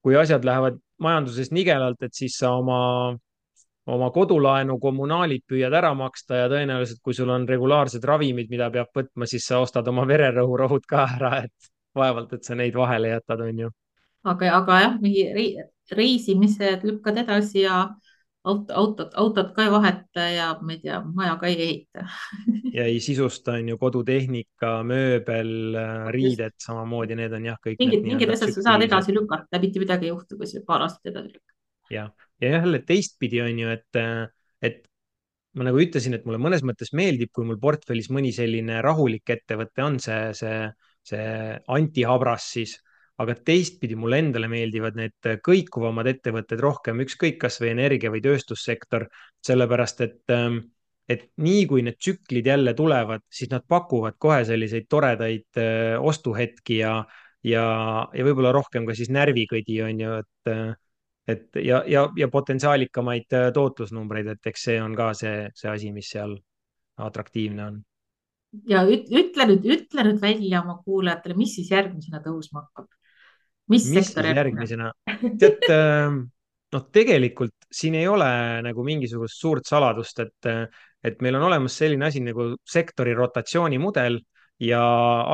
kui 0.04 0.18
asjad 0.20 0.44
lähevad 0.44 0.80
majanduses 1.04 1.52
nigelalt, 1.56 2.02
et 2.04 2.16
siis 2.16 2.36
sa 2.40 2.52
oma 2.60 3.16
oma 3.92 4.10
kodulaenu, 4.16 4.78
kommunaalid 4.80 5.44
püüad 5.50 5.74
ära 5.76 5.92
maksta 5.98 6.44
ja 6.44 6.50
tõenäoliselt, 6.52 7.02
kui 7.04 7.16
sul 7.18 7.32
on 7.34 7.48
regulaarsed 7.50 8.04
ravimid, 8.08 8.52
mida 8.52 8.70
peab 8.72 8.94
võtma, 8.96 9.28
siis 9.30 9.48
sa 9.50 9.60
ostad 9.64 9.88
oma 9.92 10.06
vererõhurahud 10.08 10.88
ka 10.88 11.08
ära, 11.18 11.34
et 11.48 11.74
vaevalt, 11.96 12.32
et 12.38 12.48
sa 12.48 12.56
neid 12.56 12.78
vahele 12.78 13.12
jätad, 13.12 13.44
on 13.44 13.66
ju. 13.66 13.74
aga, 14.24 14.56
aga 14.62 14.80
jah, 14.86 14.96
mingi 15.04 15.28
reisimised 15.92 16.88
lükkad 16.88 17.20
edasi 17.26 17.66
ja 17.66 17.84
auto, 18.48 18.74
autot, 18.80 19.12
autot 19.20 19.52
ka 19.56 19.68
ei 19.68 19.72
vaheta 19.72 20.28
ja 20.32 20.48
ma 20.64 20.78
ei 20.78 20.82
tea, 20.84 21.02
maja 21.04 21.36
ka 21.42 21.52
ei 21.52 21.60
ehita 21.68 22.08
ja 22.78 22.88
ei 22.88 23.04
sisusta, 23.04 23.60
on 23.60 23.74
ju, 23.74 23.80
kodutehnika, 23.84 24.78
mööbel, 24.88 25.54
riided 26.16 26.56
samamoodi, 26.64 27.20
need 27.20 27.36
on 27.36 27.52
jah, 27.52 27.60
kõik. 27.60 27.84
mingid, 27.84 28.08
mingid 28.08 28.36
asjad 28.38 28.56
sa 28.56 28.70
saad 28.72 28.88
edasi 28.88 29.16
lükata, 29.16 29.60
mitte 29.60 29.84
midagi 29.84 30.08
ei 30.08 30.16
juhtu, 30.16 30.40
kui 30.40 30.48
sa 30.48 30.64
paar 30.68 30.88
aastat 30.88 31.12
edasi 31.12 31.36
lükkad. 31.36 31.58
jah 31.92 32.14
ja 32.44 32.60
jälle 32.60 32.84
teistpidi 32.88 33.42
on 33.44 33.60
ju, 33.64 33.74
et, 33.74 34.00
et 34.62 34.82
ma 35.58 35.68
nagu 35.68 35.82
ütlesin, 35.82 36.18
et 36.18 36.26
mulle 36.28 36.42
mõnes 36.42 36.64
mõttes 36.66 36.94
meeldib, 36.98 37.32
kui 37.34 37.46
mul 37.48 37.60
portfellis 37.62 38.10
mõni 38.14 38.34
selline 38.36 38.82
rahulik 38.86 39.36
ettevõte 39.36 39.86
on, 39.86 40.00
see, 40.02 40.32
see, 40.38 40.58
see 41.08 41.28
antihabras 41.76 42.50
siis, 42.58 42.78
aga 43.22 43.36
teistpidi 43.46 43.96
mulle 44.00 44.20
endale 44.24 44.50
meeldivad 44.50 44.98
need 44.98 45.34
kõikuvamad 45.46 46.10
ettevõtted 46.10 46.62
rohkem, 46.64 47.04
ükskõik 47.06 47.38
kas 47.44 47.60
või 47.62 47.74
energia 47.76 48.12
või 48.14 48.24
tööstussektor, 48.26 49.08
sellepärast 49.46 50.08
et 50.08 50.38
et 51.12 51.26
nii 51.44 51.66
kui 51.68 51.82
need 51.84 51.98
tsüklid 52.00 52.48
jälle 52.48 52.74
tulevad, 52.78 53.26
siis 53.28 53.50
nad 53.52 53.66
pakuvad 53.68 54.16
kohe 54.24 54.40
selliseid 54.48 54.86
toredaid 54.90 55.60
äh, 55.60 55.98
ostuhetki 56.00 56.78
ja, 56.80 56.94
ja, 57.44 57.66
ja 58.16 58.26
võib-olla 58.26 58.54
rohkem 58.56 58.88
ka 58.88 58.96
siis 58.96 59.12
närvikõdi 59.12 59.82
on 59.84 60.00
ju, 60.00 60.14
et 60.24 60.54
et 61.28 61.60
ja, 61.64 61.84
ja, 61.88 62.08
ja 62.18 62.28
potentsiaalikamaid 62.28 63.36
äh, 63.38 63.48
tootlusnumbreid, 63.56 64.34
et 64.36 64.52
eks 64.52 64.68
see 64.70 64.82
on 64.84 64.96
ka 64.98 65.14
see, 65.18 65.48
see 65.56 65.72
asi, 65.72 65.92
mis 65.96 66.12
seal 66.16 66.36
atraktiivne 67.04 67.66
on. 67.66 67.80
ja 68.70 68.84
ütle 68.86 69.48
nüüd, 69.50 69.66
ütle 69.78 70.08
nüüd 70.10 70.22
välja 70.22 70.62
oma 70.62 70.78
kuulajatele, 70.84 71.38
mis 71.40 71.56
siis 71.58 71.72
järgmisena 71.74 72.22
tõusma 72.26 72.66
hakkab? 72.66 72.90
mis, 73.72 73.88
mis 73.88 74.12
sektor 74.12 74.28
järgmisena? 74.30 74.92
tead, 75.40 75.70
noh, 76.74 76.88
tegelikult 76.94 77.70
siin 77.74 77.98
ei 77.98 78.08
ole 78.10 78.30
nagu 78.66 78.86
mingisugust 78.86 79.40
suurt 79.40 79.70
saladust, 79.70 80.20
et, 80.26 80.52
et 81.04 81.22
meil 81.26 81.40
on 81.40 81.48
olemas 81.50 81.78
selline 81.80 82.10
asi 82.10 82.22
nagu 82.24 82.54
sektori 82.70 83.16
rotatsioonimudel 83.18 84.20
ja 84.64 84.82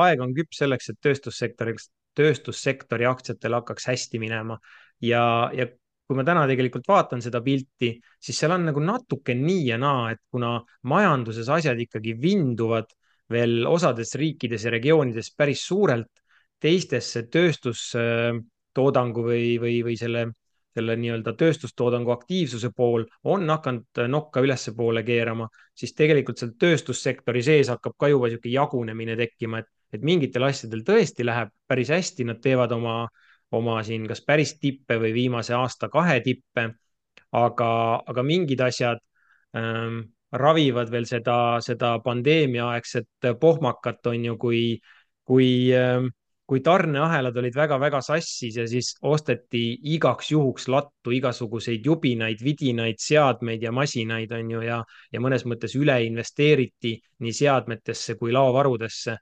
aeg 0.04 0.22
on 0.24 0.34
küps 0.36 0.62
selleks, 0.62 0.92
et 0.92 1.00
tööstussektoriks, 1.04 1.90
tööstussektori 2.18 3.06
aktsiatel 3.08 3.58
hakkaks 3.60 3.90
hästi 3.90 4.20
minema 4.22 4.58
ja, 5.00 5.50
ja 5.54 5.66
kui 6.10 6.18
ma 6.18 6.24
täna 6.26 6.42
tegelikult 6.50 6.88
vaatan 6.90 7.20
seda 7.22 7.38
pilti, 7.44 7.92
siis 8.18 8.38
seal 8.42 8.56
on 8.56 8.64
nagu 8.66 8.80
natuke 8.82 9.34
nii 9.38 9.68
ja 9.68 9.76
naa, 9.78 10.08
et 10.10 10.18
kuna 10.26 10.56
majanduses 10.90 11.46
asjad 11.54 11.78
ikkagi 11.78 12.16
vinduvad 12.18 12.90
veel 13.30 13.62
osades 13.70 14.16
riikides 14.18 14.66
ja 14.66 14.72
regioonides 14.74 15.30
päris 15.38 15.62
suurelt, 15.68 16.10
teistesse 16.60 17.22
tööstustoodangu 17.30 19.24
või, 19.28 19.54
või, 19.62 19.76
või 19.86 19.94
selle, 19.96 20.26
selle 20.74 20.98
nii-öelda 20.98 21.36
tööstustoodangu 21.38 22.10
aktiivsuse 22.16 22.72
pool 22.74 23.06
on 23.30 23.46
hakanud 23.54 24.02
nokka 24.10 24.42
ülespoole 24.42 25.06
keerama, 25.06 25.46
siis 25.78 25.94
tegelikult 25.94 26.42
seal 26.42 26.56
tööstussektori 26.58 27.46
sees 27.46 27.70
hakkab 27.70 27.94
ka 27.94 28.10
juba 28.10 28.26
niisugune 28.26 28.58
jagunemine 28.58 29.16
tekkima, 29.22 29.62
et, 29.62 29.70
et 29.94 30.02
mingitel 30.02 30.50
asjadel 30.50 30.82
tõesti 30.82 31.22
läheb 31.22 31.54
päris 31.70 31.94
hästi, 31.94 32.26
nad 32.26 32.42
teevad 32.42 32.74
oma 32.74 33.04
äh, 33.06 33.29
oma 33.56 33.80
siin 33.86 34.06
kas 34.08 34.22
päris 34.26 34.54
tippe 34.60 34.98
või 35.00 35.12
viimase 35.14 35.54
aasta-kahe 35.58 36.20
tippe, 36.24 36.68
aga, 37.32 37.70
aga 38.06 38.22
mingid 38.26 38.60
asjad 38.64 39.02
ähm, 39.56 40.02
ravivad 40.32 40.90
veel 40.90 41.06
seda, 41.10 41.58
seda 41.64 41.96
pandeemiaaegset 42.04 43.32
pohmakat, 43.40 44.06
on 44.06 44.24
ju, 44.30 44.36
kui, 44.38 44.62
kui 45.26 45.50
ähm, 45.74 46.10
kui 46.50 46.64
tarneahelad 46.66 47.36
olid 47.38 47.54
väga-väga 47.54 48.00
sassis 48.02 48.56
ja 48.58 48.64
siis 48.66 48.88
osteti 49.06 49.62
igaks 49.92 50.32
juhuks 50.32 50.66
lattu 50.72 51.12
igasuguseid 51.14 51.84
jubinaid, 51.86 52.42
vidinaid, 52.42 52.98
seadmeid 52.98 53.62
ja 53.62 53.70
masinaid, 53.70 54.32
on 54.34 54.50
ju, 54.56 54.62
ja, 54.66 54.80
ja 55.14 55.22
mõnes 55.22 55.46
mõttes 55.46 55.76
üle 55.78 56.00
investeeriti 56.08 56.96
nii 57.22 57.36
seadmetesse 57.38 58.18
kui 58.18 58.34
laovarudesse. 58.34 59.14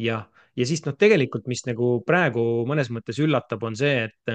jah, 0.00 0.24
ja 0.56 0.66
siis 0.68 0.82
noh, 0.86 0.96
tegelikult, 0.98 1.46
mis 1.50 1.64
nagu 1.68 1.94
praegu 2.06 2.42
mõnes 2.68 2.90
mõttes 2.92 3.20
üllatab, 3.22 3.62
on 3.68 3.76
see, 3.78 4.08
et, 4.08 4.34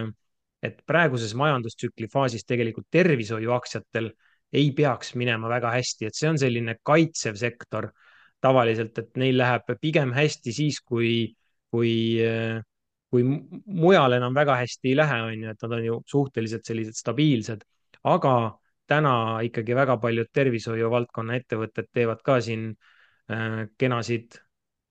et 0.65 0.79
praeguses 0.89 1.35
majandustsükli 1.37 2.09
faasis 2.13 2.47
tegelikult 2.47 2.87
tervishoiuaktsiatel 2.93 4.11
ei 4.57 4.71
peaks 4.75 5.13
minema 5.19 5.49
väga 5.51 5.73
hästi, 5.75 6.07
et 6.07 6.17
see 6.17 6.29
on 6.31 6.39
selline 6.39 6.77
kaitsev 6.87 7.37
sektor 7.39 7.91
tavaliselt, 8.41 8.97
et 9.01 9.17
neil 9.19 9.37
läheb 9.37 9.73
pigem 9.81 10.13
hästi 10.15 10.53
siis, 10.55 10.79
kui, 10.85 11.33
kui, 11.73 11.91
kui 13.11 13.25
mujal 13.25 14.17
enam 14.17 14.37
väga 14.37 14.59
hästi 14.61 14.93
ei 14.93 14.97
lähe, 14.97 15.19
on 15.25 15.43
ju, 15.43 15.51
et 15.51 15.65
nad 15.65 15.75
on 15.79 15.85
ju 15.85 15.99
suhteliselt 16.07 16.69
sellised 16.69 16.97
stabiilsed, 16.97 17.65
aga 18.07 18.33
täna 18.87 19.13
ikkagi 19.43 19.75
väga 19.75 19.97
paljud 19.99 20.29
tervishoiu 20.33 20.89
valdkonna 20.93 21.35
ettevõtted 21.41 21.89
teevad 21.93 22.21
ka 22.23 22.39
siin 22.43 22.69
äh, 22.71 23.65
kenasid 23.77 24.39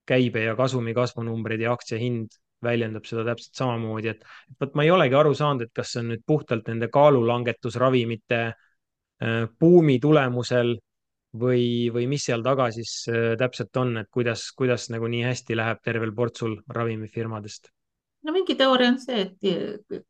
käibe 0.06 0.44
ja 0.44 0.56
kasumi 0.58 0.94
kasvunumbrid 0.96 1.62
ja 1.64 1.72
aktsia 1.76 1.98
hind 2.00 2.34
väljendab 2.64 3.04
seda 3.06 3.24
täpselt 3.26 3.58
samamoodi, 3.58 4.14
et 4.14 4.24
vot 4.60 4.74
ma 4.78 4.86
ei 4.86 4.90
olegi 4.94 5.16
aru 5.18 5.34
saanud, 5.36 5.66
et 5.66 5.74
kas 5.76 5.92
see 5.92 6.02
on 6.02 6.10
nüüd 6.14 6.24
puhtalt 6.26 6.68
nende 6.70 6.88
kaalulangetusravimite 6.92 8.40
äh, 8.46 9.44
buumi 9.60 9.98
tulemusel 10.02 10.76
või, 11.36 11.66
või 11.92 12.06
mis 12.10 12.24
seal 12.30 12.44
taga 12.46 12.70
siis 12.74 12.98
äh, 13.12 13.34
täpselt 13.38 13.76
on, 13.82 13.96
et 14.02 14.10
kuidas, 14.12 14.48
kuidas 14.56 14.88
nagu 14.94 15.10
nii 15.12 15.26
hästi 15.28 15.58
läheb 15.58 15.84
tervel 15.84 16.14
portsul 16.16 16.58
ravimifirmadest? 16.78 17.70
no 18.26 18.34
mingi 18.34 18.56
teooria 18.58 18.90
on 18.90 18.98
see, 18.98 19.28
et 19.28 20.00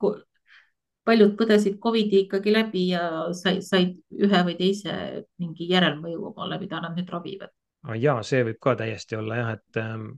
paljud 1.07 1.37
põdesid 1.39 1.79
Covidi 1.83 2.25
ikkagi 2.25 2.55
läbi 2.55 2.89
ja 2.95 3.05
said, 3.37 3.63
said 3.63 3.95
ühe 4.27 4.43
või 4.49 4.57
teise 4.59 4.97
mingi 5.43 5.69
järelmõju 5.71 6.31
omale, 6.33 6.59
mida 6.63 6.81
nad 6.83 6.97
nüüd 6.99 7.11
ravivad. 7.13 7.53
Ja 7.95 8.17
see 8.27 8.43
võib 8.47 8.59
ka 8.63 8.75
täiesti 8.79 9.19
olla 9.19 9.37
jah, 9.41 9.53
et, 9.59 9.79
ähm, 9.83 10.09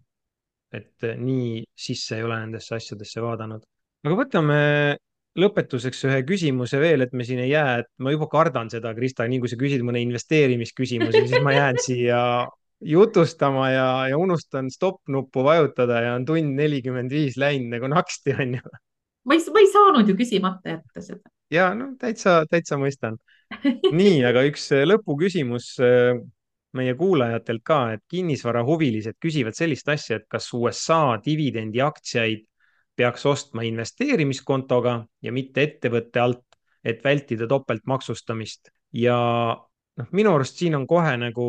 et 0.73 1.09
nii 1.19 1.64
sisse 1.77 2.16
ei 2.16 2.25
ole 2.25 2.39
nendesse 2.41 2.77
asjadesse 2.77 3.23
vaadanud. 3.25 3.66
aga 4.07 4.16
võtame 4.16 4.59
lõpetuseks 5.39 6.05
ühe 6.09 6.23
küsimuse 6.27 6.81
veel, 6.81 7.05
et 7.05 7.12
me 7.14 7.27
siin 7.27 7.43
ei 7.45 7.53
jää, 7.53 7.83
et 7.83 7.91
ma 8.03 8.12
juba 8.14 8.29
kardan 8.31 8.71
seda, 8.73 8.95
Krista, 8.97 9.27
nii 9.29 9.43
kui 9.43 9.51
sa 9.51 9.59
küsid 9.61 9.85
mõne 9.87 10.01
investeerimisküsimuse, 10.03 11.25
siis 11.29 11.45
ma 11.45 11.55
jään 11.55 11.79
siia 11.83 12.21
jutustama 12.85 13.71
ja, 13.71 13.87
ja 14.12 14.19
unustan 14.19 14.71
stopp-nuppu 14.71 15.43
vajutada 15.45 16.03
ja 16.05 16.14
on 16.14 16.27
tund 16.27 16.55
nelikümmend 16.59 17.11
viis 17.14 17.39
läinud 17.41 17.75
nagu 17.75 17.91
naksti, 17.91 18.37
onju. 18.39 18.62
ma 19.27 19.37
ei, 19.37 19.43
ma 19.55 19.62
ei 19.64 19.71
saanud 19.73 20.11
ju 20.11 20.16
küsimata 20.19 20.77
jätta 20.77 21.05
seda. 21.05 21.35
ja 21.55 21.73
no 21.75 21.93
täitsa, 22.01 22.41
täitsa 22.51 22.79
mõistan. 22.81 23.19
nii, 24.01 24.21
aga 24.29 24.45
üks 24.47 24.69
lõpuküsimus 24.91 25.73
äh, 25.83 26.19
meie 26.77 26.95
kuulajatelt 26.95 27.62
ka, 27.64 27.79
et 27.97 28.03
kinnisvarahuvilised 28.11 29.16
küsivad 29.21 29.57
sellist 29.57 29.89
asja, 29.89 30.19
et 30.19 30.27
kas 30.29 30.51
USA 30.55 31.19
dividendiaktsiaid 31.25 32.45
peaks 32.99 33.25
ostma 33.31 33.64
investeerimiskontoga 33.64 34.99
ja 35.23 35.33
mitte 35.33 35.64
ettevõtte 35.64 36.21
alt, 36.21 36.45
et 36.85 37.03
vältida 37.05 37.47
topeltmaksustamist. 37.49 38.71
ja 38.93 39.16
noh, 39.99 40.07
minu 40.12 40.35
arust 40.35 40.61
siin 40.61 40.75
on 40.79 40.87
kohe 40.87 41.16
nagu 41.21 41.47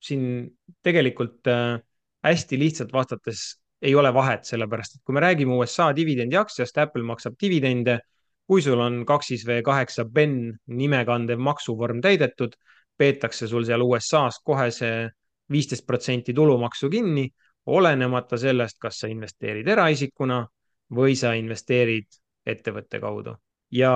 siin 0.00 0.48
tegelikult 0.82 1.46
äh, 1.50 1.80
hästi 2.24 2.58
lihtsalt 2.58 2.92
vastates 2.92 3.60
ei 3.82 3.94
ole 3.94 4.12
vahet, 4.14 4.44
sellepärast 4.44 4.96
et 4.96 5.02
kui 5.04 5.16
me 5.16 5.22
räägime 5.24 5.56
USA 5.56 5.90
dividendiaktsiast, 5.96 6.78
Apple 6.78 7.04
maksab 7.08 7.36
dividende, 7.40 7.98
kui 8.46 8.62
sul 8.62 8.80
on 8.80 9.04
kaksis 9.06 9.46
V 9.46 9.60
kaheksa 9.64 10.04
BEN 10.04 10.34
nime 10.76 11.04
kandev 11.08 11.40
maksuvorm 11.40 12.00
täidetud, 12.04 12.56
peetakse 13.00 13.48
sul 13.48 13.64
seal 13.64 13.82
USA-s 13.86 14.42
kohe 14.44 14.68
see 14.74 15.08
viisteist 15.50 15.86
protsenti 15.86 16.34
tulumaksu 16.36 16.90
kinni, 16.92 17.24
olenemata 17.66 18.38
sellest, 18.40 18.78
kas 18.80 19.00
sa 19.02 19.10
investeerid 19.10 19.68
eraisikuna 19.68 20.40
või 20.96 21.16
sa 21.18 21.32
investeerid 21.38 22.20
ettevõtte 22.46 23.00
kaudu. 23.00 23.36
ja 23.70 23.92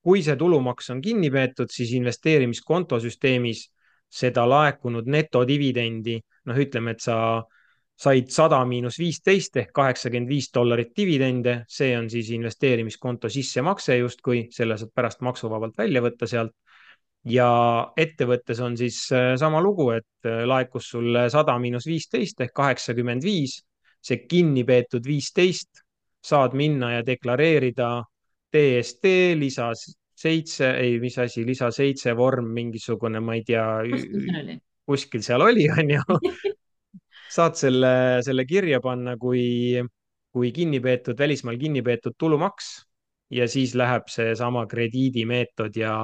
kui 0.00 0.22
see 0.24 0.36
tulumaks 0.40 0.90
on 0.94 1.00
kinni 1.04 1.30
peetud, 1.30 1.68
siis 1.68 1.92
investeerimiskonto 1.92 3.00
süsteemis 3.00 3.66
seda 4.10 4.46
laekunud 4.48 5.06
netodividendi, 5.06 6.16
noh, 6.48 6.60
ütleme, 6.64 6.94
et 6.96 7.04
sa 7.04 7.16
said 8.00 8.30
sada 8.32 8.62
miinus 8.64 8.96
viisteist 8.98 9.58
ehk 9.60 9.74
kaheksakümmend 9.76 10.30
viis 10.32 10.48
dollarit 10.54 10.94
dividende, 10.96 11.60
see 11.68 11.92
on 11.98 12.08
siis 12.10 12.30
investeerimiskonto 12.32 13.28
sissemakse 13.28 13.98
justkui, 14.00 14.46
selle 14.54 14.78
saad 14.80 14.92
pärast 14.96 15.20
maksuvabalt 15.26 15.76
välja 15.78 16.02
võtta 16.04 16.28
sealt. 16.30 16.56
Ja 17.28 17.50
ettevõttes 18.00 18.60
on 18.64 18.76
siis 18.80 19.02
äh, 19.12 19.34
sama 19.40 19.60
lugu, 19.60 19.90
et 19.92 20.28
äh, 20.28 20.44
laekus 20.48 20.90
sulle 20.94 21.28
sada 21.30 21.58
miinus 21.60 21.86
viisteist 21.88 22.40
ehk 22.40 22.54
kaheksakümmend 22.56 23.24
viis, 23.24 23.60
see 24.00 24.22
kinni 24.24 24.64
peetud 24.64 25.04
viisteist 25.04 25.82
saad 26.24 26.56
minna 26.56 26.94
ja 26.96 27.02
deklareerida 27.04 27.90
DST 28.52 29.12
lisas 29.38 29.84
seitse, 30.20 30.68
ei, 30.76 30.98
mis 31.00 31.16
asi, 31.18 31.44
lisa 31.48 31.70
seitse 31.72 32.12
vorm, 32.16 32.50
mingisugune, 32.52 33.22
ma 33.24 33.36
ei 33.38 33.44
tea, 33.46 33.64
kuskil 34.88 35.22
seal 35.24 35.44
oli, 35.46 35.64
onju. 35.72 36.02
saad 37.36 37.56
selle, 37.56 37.92
selle 38.26 38.44
kirja 38.44 38.82
panna 38.84 39.14
kui, 39.20 39.80
kui 40.34 40.50
kinni 40.52 40.80
peetud, 40.84 41.16
välismaal 41.18 41.56
kinni 41.60 41.80
peetud 41.86 42.18
tulumaks 42.18 42.72
ja 43.32 43.46
siis 43.48 43.76
läheb 43.78 44.10
seesama 44.10 44.66
krediidimeetod 44.68 45.78
ja, 45.78 45.94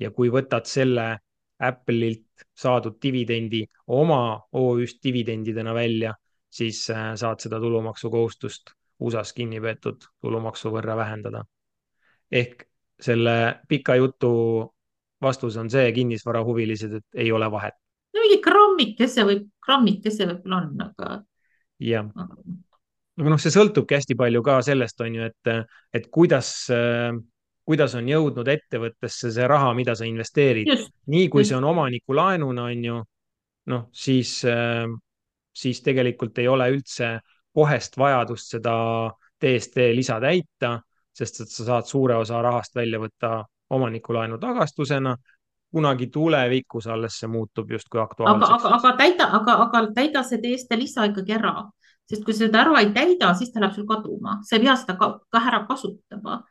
ja 0.00 0.10
kui 0.10 0.30
võtad 0.32 0.66
selle 0.68 1.18
Apple'ilt 1.64 2.46
saadud 2.58 2.96
dividendi 3.02 3.62
oma 3.94 4.40
OÜ-st 4.52 4.98
dividendidena 5.04 5.74
välja, 5.74 6.14
siis 6.50 6.88
äh, 6.90 7.12
saad 7.18 7.40
seda 7.40 7.60
tulumaksukohustust 7.62 8.74
USA-s 9.00 9.32
kinni 9.34 9.60
peetud 9.60 10.06
tulumaksu 10.22 10.70
võrra 10.74 10.96
vähendada. 10.96 11.44
ehk 12.30 12.64
selle 13.00 13.60
pika 13.68 13.94
jutu 13.96 14.30
vastus 15.22 15.56
on 15.56 15.70
see, 15.70 15.92
kinnisvarahuvilised, 15.92 16.94
et 17.00 17.24
ei 17.24 17.32
ole 17.32 17.50
vahet. 17.50 17.74
no 18.14 18.22
mingi 18.24 18.40
grammikese 18.42 19.26
võib, 19.26 19.48
grammikese 19.66 20.28
võib-olla 20.30 20.60
on, 20.62 20.84
aga. 20.88 21.10
jah, 21.80 22.10
aga 22.14 23.34
noh, 23.34 23.40
see 23.42 23.54
sõltubki 23.54 23.98
hästi 23.98 24.18
palju 24.18 24.42
ka 24.46 24.58
sellest, 24.66 25.00
on 25.04 25.20
ju, 25.20 25.30
et, 25.30 25.70
et 25.94 26.10
kuidas, 26.14 26.50
kuidas 27.64 27.94
on 27.96 28.08
jõudnud 28.08 28.48
ettevõttesse 28.48 29.30
see 29.32 29.46
raha, 29.48 29.72
mida 29.74 29.94
sa 29.96 30.04
investeerid. 30.04 30.70
nii 31.06 31.28
kui 31.32 31.44
see 31.44 31.56
on 31.56 31.64
omaniku 31.64 32.16
laenuna, 32.16 32.68
on 32.70 32.84
ju, 32.84 32.98
noh, 33.72 33.86
siis, 33.92 34.42
siis 35.54 35.80
tegelikult 35.82 36.38
ei 36.38 36.48
ole 36.48 36.68
üldse 36.74 37.18
kohest 37.54 37.96
vajadust 37.98 38.56
seda 38.56 38.74
DST 39.40 39.90
lisa 39.94 40.18
täita, 40.20 40.78
sest 41.14 41.44
et 41.44 41.52
sa 41.52 41.68
saad 41.68 41.88
suure 41.88 42.16
osa 42.18 42.40
rahast 42.42 42.74
välja 42.74 43.00
võtta 43.00 43.44
omanikulaenu 43.70 44.38
tagastusena. 44.38 45.16
kunagi 45.74 46.06
tulevikus 46.06 46.86
alles 46.86 47.16
see 47.18 47.26
muutub 47.26 47.70
justkui 47.70 47.98
aktuaalseks. 48.00 48.50
aga, 48.50 48.68
aga, 48.68 48.76
aga 48.76 48.90
täida, 48.96 49.24
aga, 49.38 49.54
aga 49.64 49.80
täida 49.94 50.20
see 50.22 50.38
DST 50.38 50.76
lisa 50.78 51.06
ikkagi 51.08 51.34
ära, 51.34 51.64
sest 52.06 52.22
kui 52.24 52.36
seda 52.36 52.60
ära 52.60 52.78
ei 52.78 52.92
täida, 52.94 53.32
siis 53.34 53.50
ta 53.50 53.58
läheb 53.64 53.74
sul 53.74 53.88
kaduma, 53.88 54.36
sa 54.46 54.54
ei 54.54 54.62
pea 54.62 54.76
seda 54.78 54.94
ka, 55.00 55.08
ka 55.34 55.42
ära 55.50 55.64
kasutama. 55.66 56.44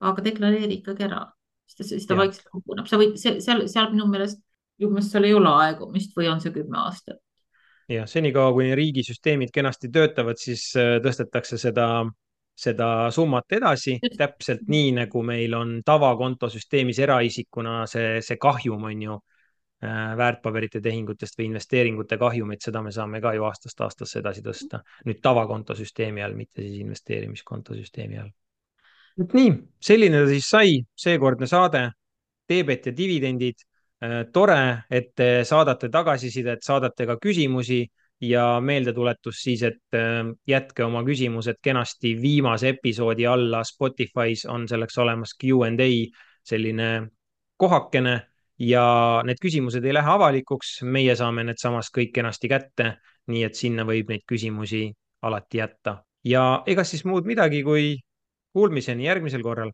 Aga 0.00 0.24
deklareeri 0.24 0.80
ikkagi 0.80 1.06
ära, 1.08 1.22
siis 1.66 2.06
ta 2.06 2.18
vaikselt 2.18 2.50
koguneb, 2.52 2.88
sa 2.88 2.98
võid 3.00 3.16
seal, 3.20 3.64
seal 3.68 3.92
minu 3.92 4.08
meelest, 4.10 4.42
minu 4.80 4.92
meelest 4.92 5.14
seal 5.14 5.28
ei 5.28 5.36
ole 5.36 5.52
aegumist 5.64 6.16
või 6.16 6.28
on 6.32 6.42
see 6.42 6.52
kümme 6.54 6.78
aastat. 6.82 7.20
Jah, 7.88 8.06
senikaua 8.10 8.50
kuni 8.50 8.74
riigisüsteemid 8.74 9.52
kenasti 9.54 9.88
töötavad, 9.94 10.40
siis 10.42 10.72
äh, 10.74 10.96
tõstetakse 11.02 11.58
seda, 11.60 11.86
seda 12.58 12.88
summat 13.14 13.52
edasi. 13.54 14.00
Täpselt 14.18 14.64
nii, 14.66 14.90
nagu 14.96 15.22
meil 15.22 15.54
on 15.54 15.76
tavakontosüsteemis 15.86 16.98
eraisikuna 17.06 17.84
see, 17.90 18.16
see 18.26 18.40
kahjum 18.42 18.88
on 18.90 19.04
ju 19.06 19.18
äh, 19.20 20.16
väärtpaberite 20.18 20.82
tehingutest 20.82 21.38
või 21.38 21.52
investeeringute 21.52 22.18
kahjumit, 22.18 22.66
seda 22.66 22.82
me 22.82 22.90
saame 22.94 23.22
ka 23.22 23.36
ju 23.38 23.46
aastast 23.46 23.86
aastasse 23.86 24.18
edasi 24.18 24.42
tõsta. 24.42 24.82
nüüd 25.06 25.22
tavakontosüsteemi 25.22 26.26
all, 26.26 26.34
mitte 26.34 26.66
siis 26.66 26.82
investeerimiskontosüsteemi 26.82 28.18
all. 28.24 28.34
Et 29.22 29.32
nii, 29.34 29.52
selline 29.80 30.24
ta 30.24 30.28
siis 30.28 30.50
sai, 30.50 30.80
seekordne 30.96 31.46
saade, 31.46 31.88
Teebet 32.46 32.84
ja 32.86 32.92
dividendid 32.94 33.64
Äh, 34.04 34.26
tore, 34.32 34.84
et 34.92 35.14
te 35.16 35.26
saadate 35.48 35.88
tagasisidet, 35.88 36.60
saadate 36.62 37.06
ka 37.08 37.14
küsimusi 37.16 37.78
ja 38.20 38.58
meeldetuletus 38.60 39.38
siis, 39.40 39.62
et 39.64 39.96
äh, 39.96 40.20
jätke 40.46 40.84
oma 40.84 41.00
küsimused 41.04 41.62
kenasti 41.64 42.12
viimase 42.20 42.74
episoodi 42.74 43.24
alla. 43.26 43.62
Spotify's 43.64 44.44
on 44.52 44.68
selleks 44.68 44.98
olemas 45.00 45.32
Q&A 45.40 45.88
selline 46.44 46.90
kohakene 47.56 48.18
ja 48.60 48.84
need 49.24 49.40
küsimused 49.40 49.84
ei 49.84 49.96
lähe 49.96 50.12
avalikuks, 50.12 50.82
meie 50.84 51.16
saame 51.16 51.46
need 51.48 51.60
samas 51.60 51.88
kõik 51.88 52.12
kenasti 52.20 52.52
kätte, 52.52 52.90
nii 53.32 53.46
et 53.48 53.56
sinna 53.56 53.88
võib 53.88 54.12
neid 54.12 54.28
küsimusi 54.28 54.90
alati 55.24 55.64
jätta. 55.64 56.02
ja 56.24 56.62
ega 56.66 56.84
siis 56.84 57.04
muud 57.08 57.24
midagi, 57.24 57.62
kui 57.62 57.94
kuulmiseni 58.56 59.04
järgmisel 59.04 59.42
korral 59.44 59.70